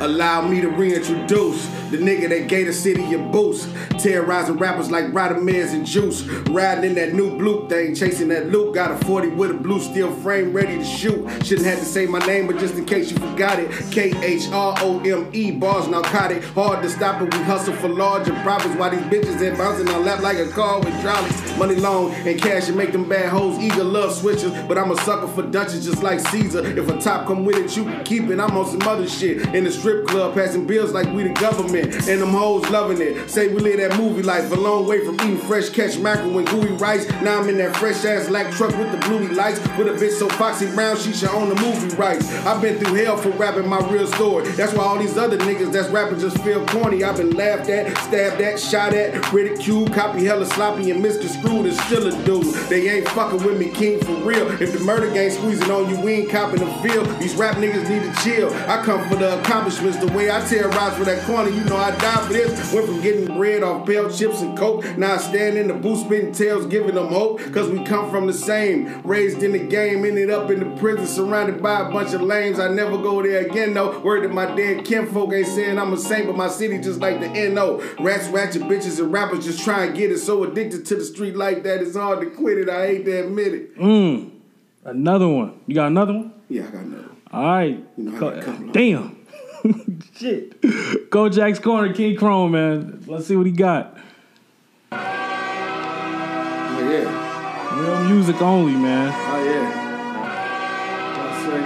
[0.00, 3.68] Allow me to reintroduce the nigga that gave the city a boost.
[3.98, 6.22] Terrorizing rappers like Radamez and Juice.
[6.50, 8.74] Riding in that new blue thing, chasing that loop.
[8.74, 11.26] Got a 40 with a blue steel frame ready to shoot.
[11.44, 13.70] Shouldn't have to say my name, but just in case you forgot it.
[13.90, 16.42] K H R O M E, bars narcotic.
[16.44, 18.74] Hard to stop it, we hustle for larger profits.
[18.76, 21.56] While these bitches ain't bouncing on lap like a car with trolleys.
[21.58, 24.52] Money long and cash and make them bad hoes eager love switches.
[24.68, 26.64] But I'm a sucker for Dutchess just like Caesar.
[26.64, 28.38] If a top come with it, you can keep it.
[28.40, 29.54] I'm on some other shit.
[29.54, 31.77] In the strip club, passing bills like we the government.
[31.84, 33.30] And them hoes loving it.
[33.30, 34.50] Say we live that movie life.
[34.50, 37.08] A long way from eating fresh catch mackerel and gooey rice.
[37.22, 39.60] Now I'm in that fresh ass lack truck with the bluey lights.
[39.76, 42.32] With a bitch so foxy brown, she should own the movie rights.
[42.46, 44.48] I've been through hell for rapping my real story.
[44.52, 47.04] That's why all these other niggas that's rapping just feel corny.
[47.04, 51.78] I've been laughed at, stabbed at, shot at, ridiculed, copy hella sloppy, and misconstrued is
[51.82, 52.54] still a dude.
[52.68, 54.48] They ain't fucking with me, king for real.
[54.60, 57.04] If the murder gang squeezing on you, we ain't copping the feel.
[57.18, 58.52] These rap niggas need to chill.
[58.68, 61.50] I come for the accomplishments, the way I terrorize for that corner.
[61.50, 62.72] You know I die for this.
[62.72, 64.84] Went from getting bread off pale chips and coke.
[64.96, 67.40] Now I stand in the booth spitting tails, giving them hope.
[67.52, 69.02] Cause we come from the same.
[69.02, 72.58] Raised in the game, ended up in the prison, surrounded by a bunch of lames.
[72.58, 73.98] I never go there again though.
[74.00, 77.20] Word that my dead kinfolk ain't saying I'm a saint, but my city just like
[77.20, 77.82] the NO.
[78.00, 80.18] Rats, ratchet bitches, and rappers just try and get it.
[80.18, 82.68] So addicted to the street like that, it's hard to quit it.
[82.68, 83.76] I hate to admit it.
[83.78, 84.30] Mm.
[84.84, 85.60] Another one.
[85.66, 86.32] You got another one?
[86.48, 87.16] Yeah, I got another one.
[87.30, 87.84] All right.
[87.96, 88.72] You know how Co- that come along.
[88.72, 89.17] Damn.
[90.16, 91.10] Shit.
[91.10, 93.04] Go Jack's Corner, King Chrome, man.
[93.06, 93.96] Let's see what he got.
[94.92, 94.96] Oh
[96.90, 97.80] yeah.
[97.80, 99.12] Real music only, man.
[99.12, 99.72] Oh yeah.
[101.16, 101.60] I say.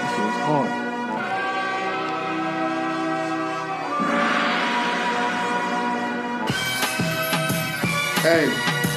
[0.00, 0.70] This shit is hard.
[8.22, 8.89] Hey.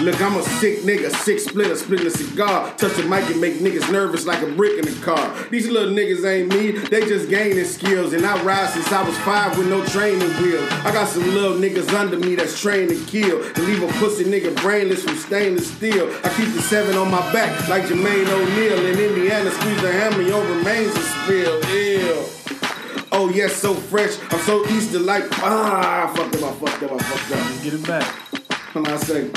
[0.00, 2.74] Look, I'm a sick nigga, sick splitter, splitting a cigar.
[2.76, 5.36] Touch the mic and make niggas nervous like a brick in the car.
[5.50, 8.14] These little niggas ain't me, they just gaining skills.
[8.14, 10.66] And I ride since I was five with no training wheels.
[10.86, 13.42] I got some little niggas under me that's trained to kill.
[13.42, 16.08] And leave a pussy nigga brainless from stainless steel.
[16.24, 18.86] I keep the seven on my back like Jermaine O'Neal.
[18.86, 21.64] In Indiana, squeeze the hammer, your remains are spilled.
[21.68, 22.24] Ew.
[23.12, 24.16] Oh yes, so fresh.
[24.32, 27.62] I'm so Easter like ah, I fucked up, I fucked up, I fucked up.
[27.62, 28.14] Get it back.
[28.72, 29.30] Come on, I say.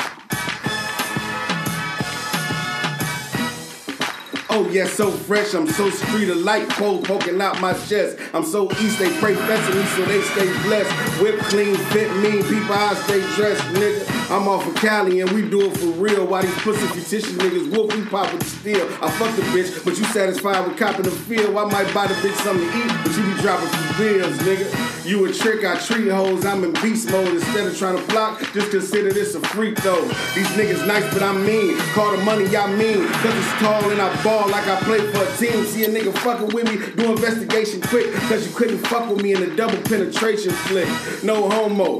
[4.56, 5.56] Oh yeah, so fresh.
[5.56, 8.20] I'm so street of light pole poking out my chest.
[8.36, 10.92] I'm so east, they pray fest me so they stay blessed.
[11.20, 14.14] Whip clean, fit mean, people I stay dressed, nigga.
[14.30, 16.28] I'm off of Cali and we do it for real.
[16.28, 18.86] Why these pussy fictitious niggas wolf, we pop with the steel.
[19.02, 21.58] I fuck the bitch, but you satisfied with copping the feel.
[21.58, 25.04] I might buy the bitch something to eat, but you be dropping some bills, nigga.
[25.06, 26.46] You a trick, I treat hoes.
[26.46, 28.40] I'm in beast mode instead of trying to block.
[28.54, 30.02] Just consider this a freak though.
[30.36, 31.78] These niggas nice, but I'm mean.
[31.94, 35.24] Call the money I mean, cause it's tall and I ball like I play for
[35.24, 35.66] a team.
[35.66, 39.34] See a nigga fucking with me, do investigation quick, cause you couldn't fuck with me
[39.34, 40.88] in a double penetration flick.
[41.24, 42.00] No homo.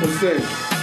[0.00, 0.73] What's that?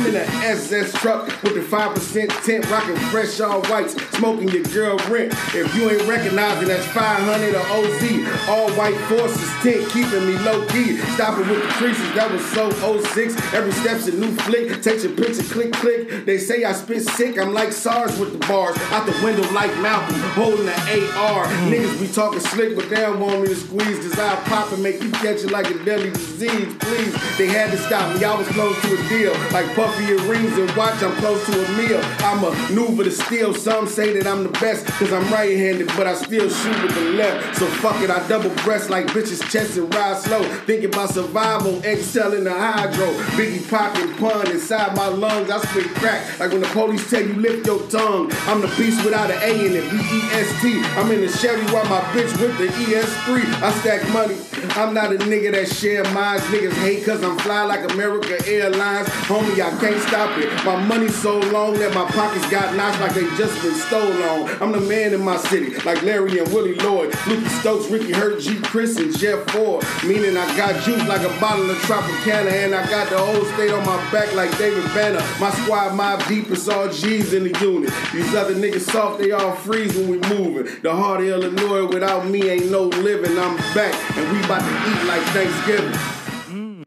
[0.00, 4.62] I'm in a SS truck with the 5% tint, rocking fresh all whites, smoking your
[4.62, 5.30] girl rent.
[5.54, 10.66] If you ain't recognizing that's 500 or OZ, all white forces tint, keeping me low
[10.68, 10.96] key.
[11.16, 12.70] Stopping with the creases, that was so
[13.02, 13.36] 06.
[13.52, 16.24] Every step's a new flick, takes your picture, click, click.
[16.24, 18.78] They say I spit sick, I'm like SARS with the bars.
[18.92, 20.72] Out the window like Malcolm, holding the
[21.18, 21.44] AR.
[21.68, 24.82] Niggas be talking slick, but they don't want me to squeeze, cause I'll pop and
[24.82, 26.74] make you catch it like a deadly disease.
[26.78, 29.34] Please, they had to stop me, I was close to a deal.
[29.52, 32.00] Like puffy earrings and watch, I'm close to a meal.
[32.20, 33.54] I'm a maneuver to steal.
[33.54, 36.94] Some say that I'm the best, cause I'm right handed, but I still shoot with
[36.94, 37.56] the left.
[37.56, 40.42] So fuck it, I double breast like bitches' chest and ride slow.
[40.66, 43.06] Thinking about survival, excelling in the hydro.
[43.36, 46.38] Biggie pocket pun inside my lungs, I spit crack.
[46.38, 48.30] Like when the police tell you lift your tongue.
[48.46, 50.82] I'm the beast without an A in it, B-E-S-T.
[50.96, 53.62] I'm in the Chevy while my bitch with the ES3.
[53.62, 54.36] I stack money.
[54.76, 56.44] I'm not a nigga that share minds.
[56.44, 59.08] Niggas hate cause I'm fly like America Airlines.
[59.26, 60.48] Homie, I can't stop it.
[60.64, 64.48] My money's so long that my pockets got notched like they just been stolen.
[64.60, 67.12] I'm the man in my city, like Larry and Willie Lloyd.
[67.12, 68.60] Lukey Stokes, Ricky Hurt, G.
[68.60, 69.84] Chris, and Jeff Fort.
[70.04, 73.70] Meaning I got juice like a bottle of Tropicana, and I got the whole state
[73.70, 75.22] on my back like David Banner.
[75.38, 77.92] My squad mob deep, it's all G's in the unit.
[78.12, 80.80] These other niggas soft, they all freeze when we moving.
[80.82, 83.38] The heart of Illinois without me ain't no living.
[83.38, 86.86] I'm back, and we about to eat like Thanksgiving.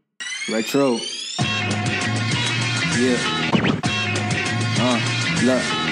[0.49, 0.99] Retro.
[3.03, 3.17] Yeah.
[4.79, 5.82] Uh, look.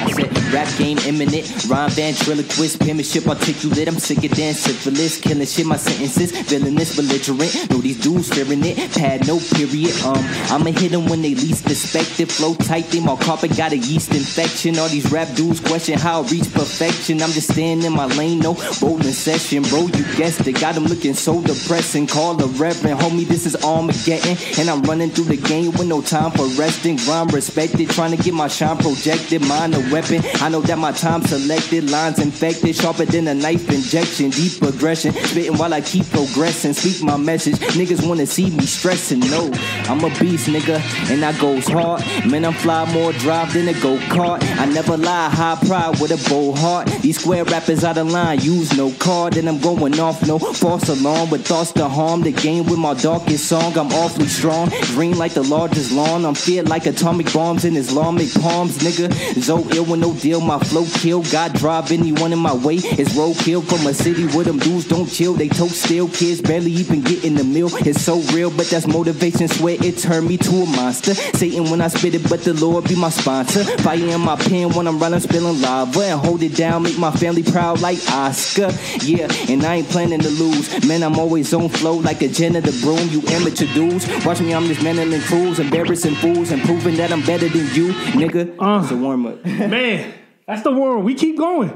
[0.52, 3.88] Rap game imminent, rhyme ventriloquist, penmanship articulate.
[3.88, 5.66] I'm sicker than syphilis, killing shit.
[5.66, 7.70] My sentences, villainous, belligerent.
[7.70, 9.96] Know these dudes fearing it, pad no period.
[10.04, 10.18] Um,
[10.50, 12.32] I'ma hit them when they least expect it.
[12.32, 14.78] Flow tight, they my carpet got a yeast infection.
[14.80, 17.22] All these rap dudes question how I reach perfection.
[17.22, 19.82] I'm just staying in my lane, no bowling session, bro.
[19.82, 22.08] You guessed it, got them looking so depressing.
[22.08, 26.02] Call a reverend, homie, this is Armageddon, and I'm running through the game with no
[26.02, 26.98] time for resting.
[27.08, 29.42] Rhyme respected, trying to get my shine projected.
[29.48, 31.90] Mind weapon, I know that my time selected.
[31.90, 34.30] Lines infected, sharper than a knife injection.
[34.30, 36.74] Deep aggression, spitting while I keep progressing.
[36.74, 39.20] Speak my message, niggas wanna see me stressing.
[39.20, 39.52] No,
[39.90, 40.80] I'm a beast, nigga,
[41.12, 42.02] and I goes hard.
[42.26, 44.42] Man, I'm fly more drive than a go kart.
[44.58, 46.88] I never lie, high pride with a bold heart.
[47.02, 50.88] These square rappers out of line, use no card, and I'm going off no false
[50.90, 53.78] alarm with thoughts to harm the game with my darkest song.
[53.78, 56.26] I'm awfully strong, green like the largest lawn.
[56.26, 59.12] I'm feared like atomic bombs in Islamic palms, nigga.
[59.42, 61.24] So ill with no deal, my flow kill.
[61.24, 62.76] God drive anyone in my way.
[62.76, 65.34] It's roadkill from a city where them dudes don't chill.
[65.34, 67.70] They toast still, kids barely even get in the meal.
[67.86, 69.48] It's so real, but that's motivation.
[69.48, 71.14] Swear it turned me to a monster.
[71.14, 73.64] Satan when I spit it, but the Lord be my sponsor.
[73.82, 77.12] Fire in my pen when I'm running, spilling lava and hold it down, make my
[77.12, 78.72] family proud like Oscar.
[79.02, 80.86] Yeah, and I ain't planning to lose.
[80.86, 83.10] Man, I'm always on flow like a janitor broom.
[83.10, 87.22] You amateur dudes, watch me, I'm just manhandling fools, embarrassing fools, and proving that I'm
[87.26, 88.56] better than you, nigga.
[88.60, 89.42] Uh, it's a warm up.
[89.72, 90.14] Man,
[90.46, 91.06] that's the world.
[91.06, 91.72] We keep going.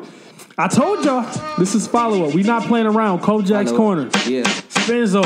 [0.57, 1.23] I told y'all
[1.57, 2.33] this is follow up.
[2.33, 3.21] We not playing around.
[3.21, 4.09] Kojak's corner.
[4.29, 4.43] Yeah.
[4.43, 5.23] Spenzo.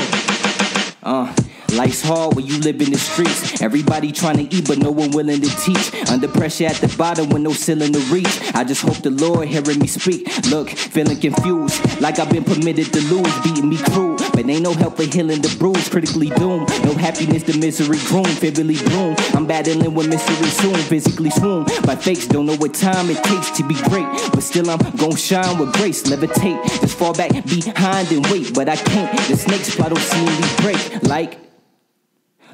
[1.01, 1.33] Uh,
[1.75, 3.59] life's hard when you live in the streets.
[3.59, 6.11] Everybody trying to eat, but no one willing to teach.
[6.11, 8.39] Under pressure at the bottom with no ceiling to reach.
[8.53, 10.27] I just hope the Lord hearing me speak.
[10.51, 14.18] Look, feeling confused, like I've been permitted to lose, beating me cruel.
[14.39, 16.69] But ain't no help for healing the bruise, critically doomed.
[16.85, 19.17] No happiness, the misery groom, vividly bloom.
[19.33, 21.65] I'm battling with misery soon, physically swoon.
[21.85, 24.07] My fakes don't know what time it takes to be great.
[24.31, 26.63] But still, I'm gon' shine with grace, levitate.
[26.79, 29.11] Just fall back behind and wait, but I can't.
[29.27, 31.03] The snakes plot don't see me break.
[31.03, 31.48] Like,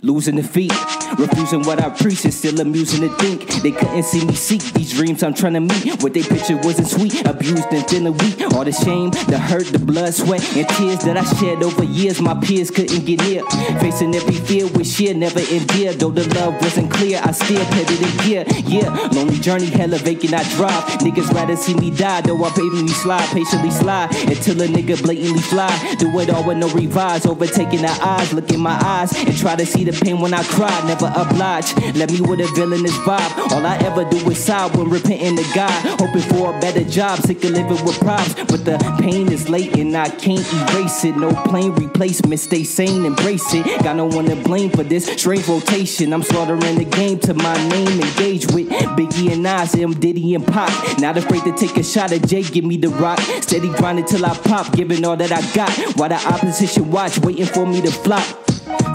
[0.05, 0.71] Losing the feet,
[1.17, 3.49] refusing what I preach is still amusing to think.
[3.63, 6.03] They couldn't see me seek these dreams I'm trying to meet.
[6.03, 8.39] What they pictured wasn't sweet, abused and feeling weak.
[8.53, 12.21] All the shame, the hurt, the blood, sweat, and tears that I shed over years.
[12.21, 13.43] My peers couldn't get near.
[13.79, 15.95] Facing every fear with sheer, never endeared.
[15.95, 18.45] Though the love wasn't clear, I still headed in gear.
[18.67, 20.83] Yeah, lonely journey, hella vacant, I drive.
[21.01, 25.41] Niggas rather see me die, though I patiently slide, patiently slide until a nigga blatantly
[25.41, 25.95] fly.
[25.97, 29.55] Do it all with no revise, overtaking the eyes, look in my eyes and try
[29.55, 30.73] to see the pain when I cry.
[30.85, 33.51] Never oblige, let me with a villainous vibe.
[33.51, 37.19] All I ever do is sigh when repenting to God, hoping for a better job,
[37.19, 38.33] sick of living with props.
[38.33, 41.17] But the pain is late and I can't erase it.
[41.17, 43.65] No plain replacement, stay sane, embrace it.
[43.83, 46.13] Got no one to blame for this strange rotation.
[46.13, 50.45] I'm slaughtering the game to my name, engage with Biggie and Nas, M Diddy and
[50.45, 50.69] Pop.
[50.99, 53.19] Not afraid to take a shot at Jay, give me the rock.
[53.41, 55.71] Steady grinding till I pop, giving all that I got.
[55.97, 58.25] While the opposition watch, waiting for me to flop.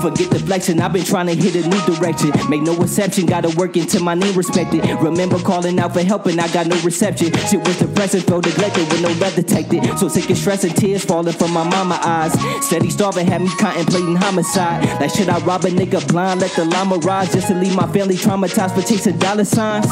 [0.02, 2.32] Forget the flexing, I've been trying to hit a new direction.
[2.48, 4.84] Make no exception, gotta work until my name respected.
[5.00, 7.32] Remember calling out for help and I got no reception.
[7.46, 9.84] Shit was depressing, felt neglected with no love detected.
[9.98, 12.32] So sick and stress and tears falling from my mama eyes.
[12.64, 14.84] Steady starving had me contemplating homicide.
[15.00, 17.86] Like should I rob a nigga blind, let the llama rise just to leave my
[17.92, 19.86] family traumatized for chasing dollar signs?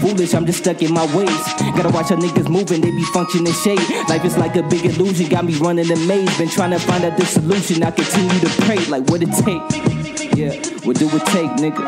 [0.00, 1.30] Foolish, I'm just stuck in my ways.
[1.74, 3.80] Gotta watch how niggas moving, they be functioning shade.
[4.08, 6.36] Life is like a big illusion, got me running a maze.
[6.38, 7.82] Been trying to find out the solution.
[7.82, 10.36] I continue to pray, like what it take.
[10.36, 10.50] Yeah,
[10.84, 11.84] what do it take, nigga?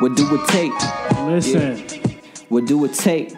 [0.00, 0.72] What do it take?
[1.26, 1.78] Listen.
[1.78, 2.20] Yeah.
[2.50, 3.34] What do it take?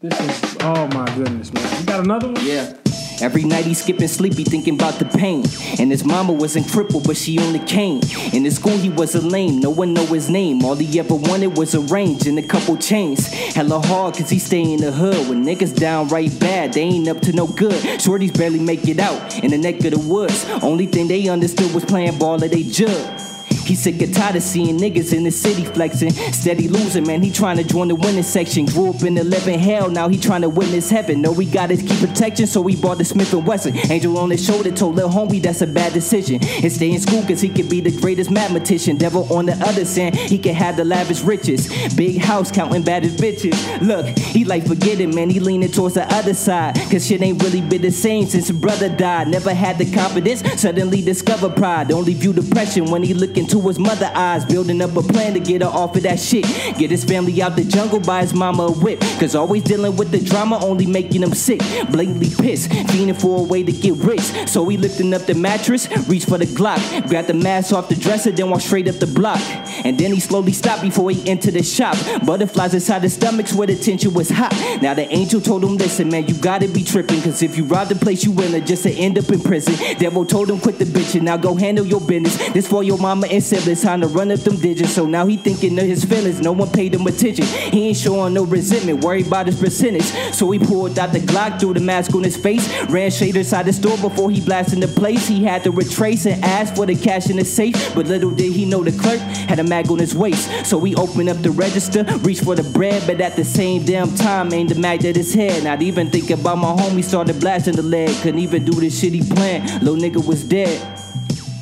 [0.00, 1.80] This is oh my goodness, man.
[1.80, 2.46] You got another one?
[2.46, 2.74] Yeah.
[3.22, 5.44] Every night he skipping sleep, he thinking about the pain.
[5.78, 8.00] And his mama wasn't crippled, but she only came.
[8.32, 10.64] In his school, he was a lame, no one know his name.
[10.64, 13.28] All he ever wanted was a range and a couple chains.
[13.54, 15.28] Hella hard, cause he stay in the hood.
[15.28, 17.80] When niggas downright bad, they ain't up to no good.
[18.00, 20.44] Shorties barely make it out in the neck of the woods.
[20.60, 23.31] Only thing they understood was playing ball at they jug.
[23.64, 26.10] He sick and tired of seeing niggas in the city flexing.
[26.10, 27.22] Steady losing, man.
[27.22, 28.66] He trying to join the winning section.
[28.66, 31.22] Grew up in the living hell, now he trying to witness heaven.
[31.22, 33.76] No, he got his key protection, so he bought the Smith and Wesson.
[33.90, 36.40] Angel on his shoulder told little homie that's a bad decision.
[36.62, 38.96] And stay in school, cause he could be the greatest mathematician.
[38.96, 41.68] Devil on the other side, he can have the lavish riches.
[41.94, 43.80] Big house counting baddest bitches.
[43.80, 45.30] Look, he like forget it, man.
[45.30, 46.74] He leaning towards the other side.
[46.90, 49.28] Cause shit ain't really been the same since his brother died.
[49.28, 51.92] Never had the confidence, suddenly discover pride.
[51.92, 55.40] Only view depression when he looking into his mother eyes, building up a plan to
[55.40, 56.44] get her off of that shit.
[56.78, 59.00] Get his family out the jungle, by his mama a whip.
[59.20, 61.60] Cause always dealing with the drama, only making him sick.
[61.90, 64.22] Blatantly pissed, fiending for a way to get rich.
[64.48, 67.94] So he lifting up the mattress, reached for the Glock, grabbed the mask off the
[67.94, 69.40] dresser, then walked straight up the block.
[69.84, 71.96] And then he slowly stopped before he entered the shop.
[72.24, 74.52] Butterflies inside his stomachs where the tension was hot.
[74.80, 77.20] Now the angel told him, listen, man, you gotta be tripping.
[77.22, 79.74] Cause if you rob the place you in, just to end up in prison.
[79.98, 82.36] Devil told him, quit the bitchin', now go handle your business.
[82.52, 84.92] This for your mama and siblings, time to run up them digits.
[84.92, 87.44] So now he thinking of his feelings, no one paid him attention.
[87.44, 90.04] He ain't showing no resentment, worried about his percentage.
[90.34, 93.64] So he pulled out the Glock, threw the mask on his face, ran straight inside
[93.64, 95.28] the store before he blasted the place.
[95.28, 98.52] He had to retrace and ask for the cash in the safe, but little did
[98.52, 100.66] he know the clerk had a mag on his waist.
[100.66, 104.14] So he opened up the register, reached for the bread, but at the same damn
[104.14, 105.64] time aimed the mag at his head.
[105.64, 108.14] Not even thinking about my homie, started blasting the leg.
[108.22, 109.82] Couldn't even do the shit he planned.
[109.82, 110.80] Little nigga was dead.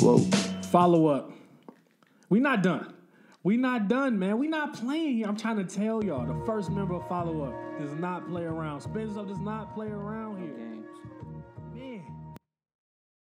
[0.00, 0.18] Whoa.
[0.70, 1.29] Follow up.
[2.30, 2.94] We not done.
[3.42, 4.38] We not done, man.
[4.38, 5.26] We not playing here.
[5.26, 6.26] I'm trying to tell y'all.
[6.26, 8.82] The first member of follow up does not play around.
[8.82, 10.79] Spenzo does not play around here.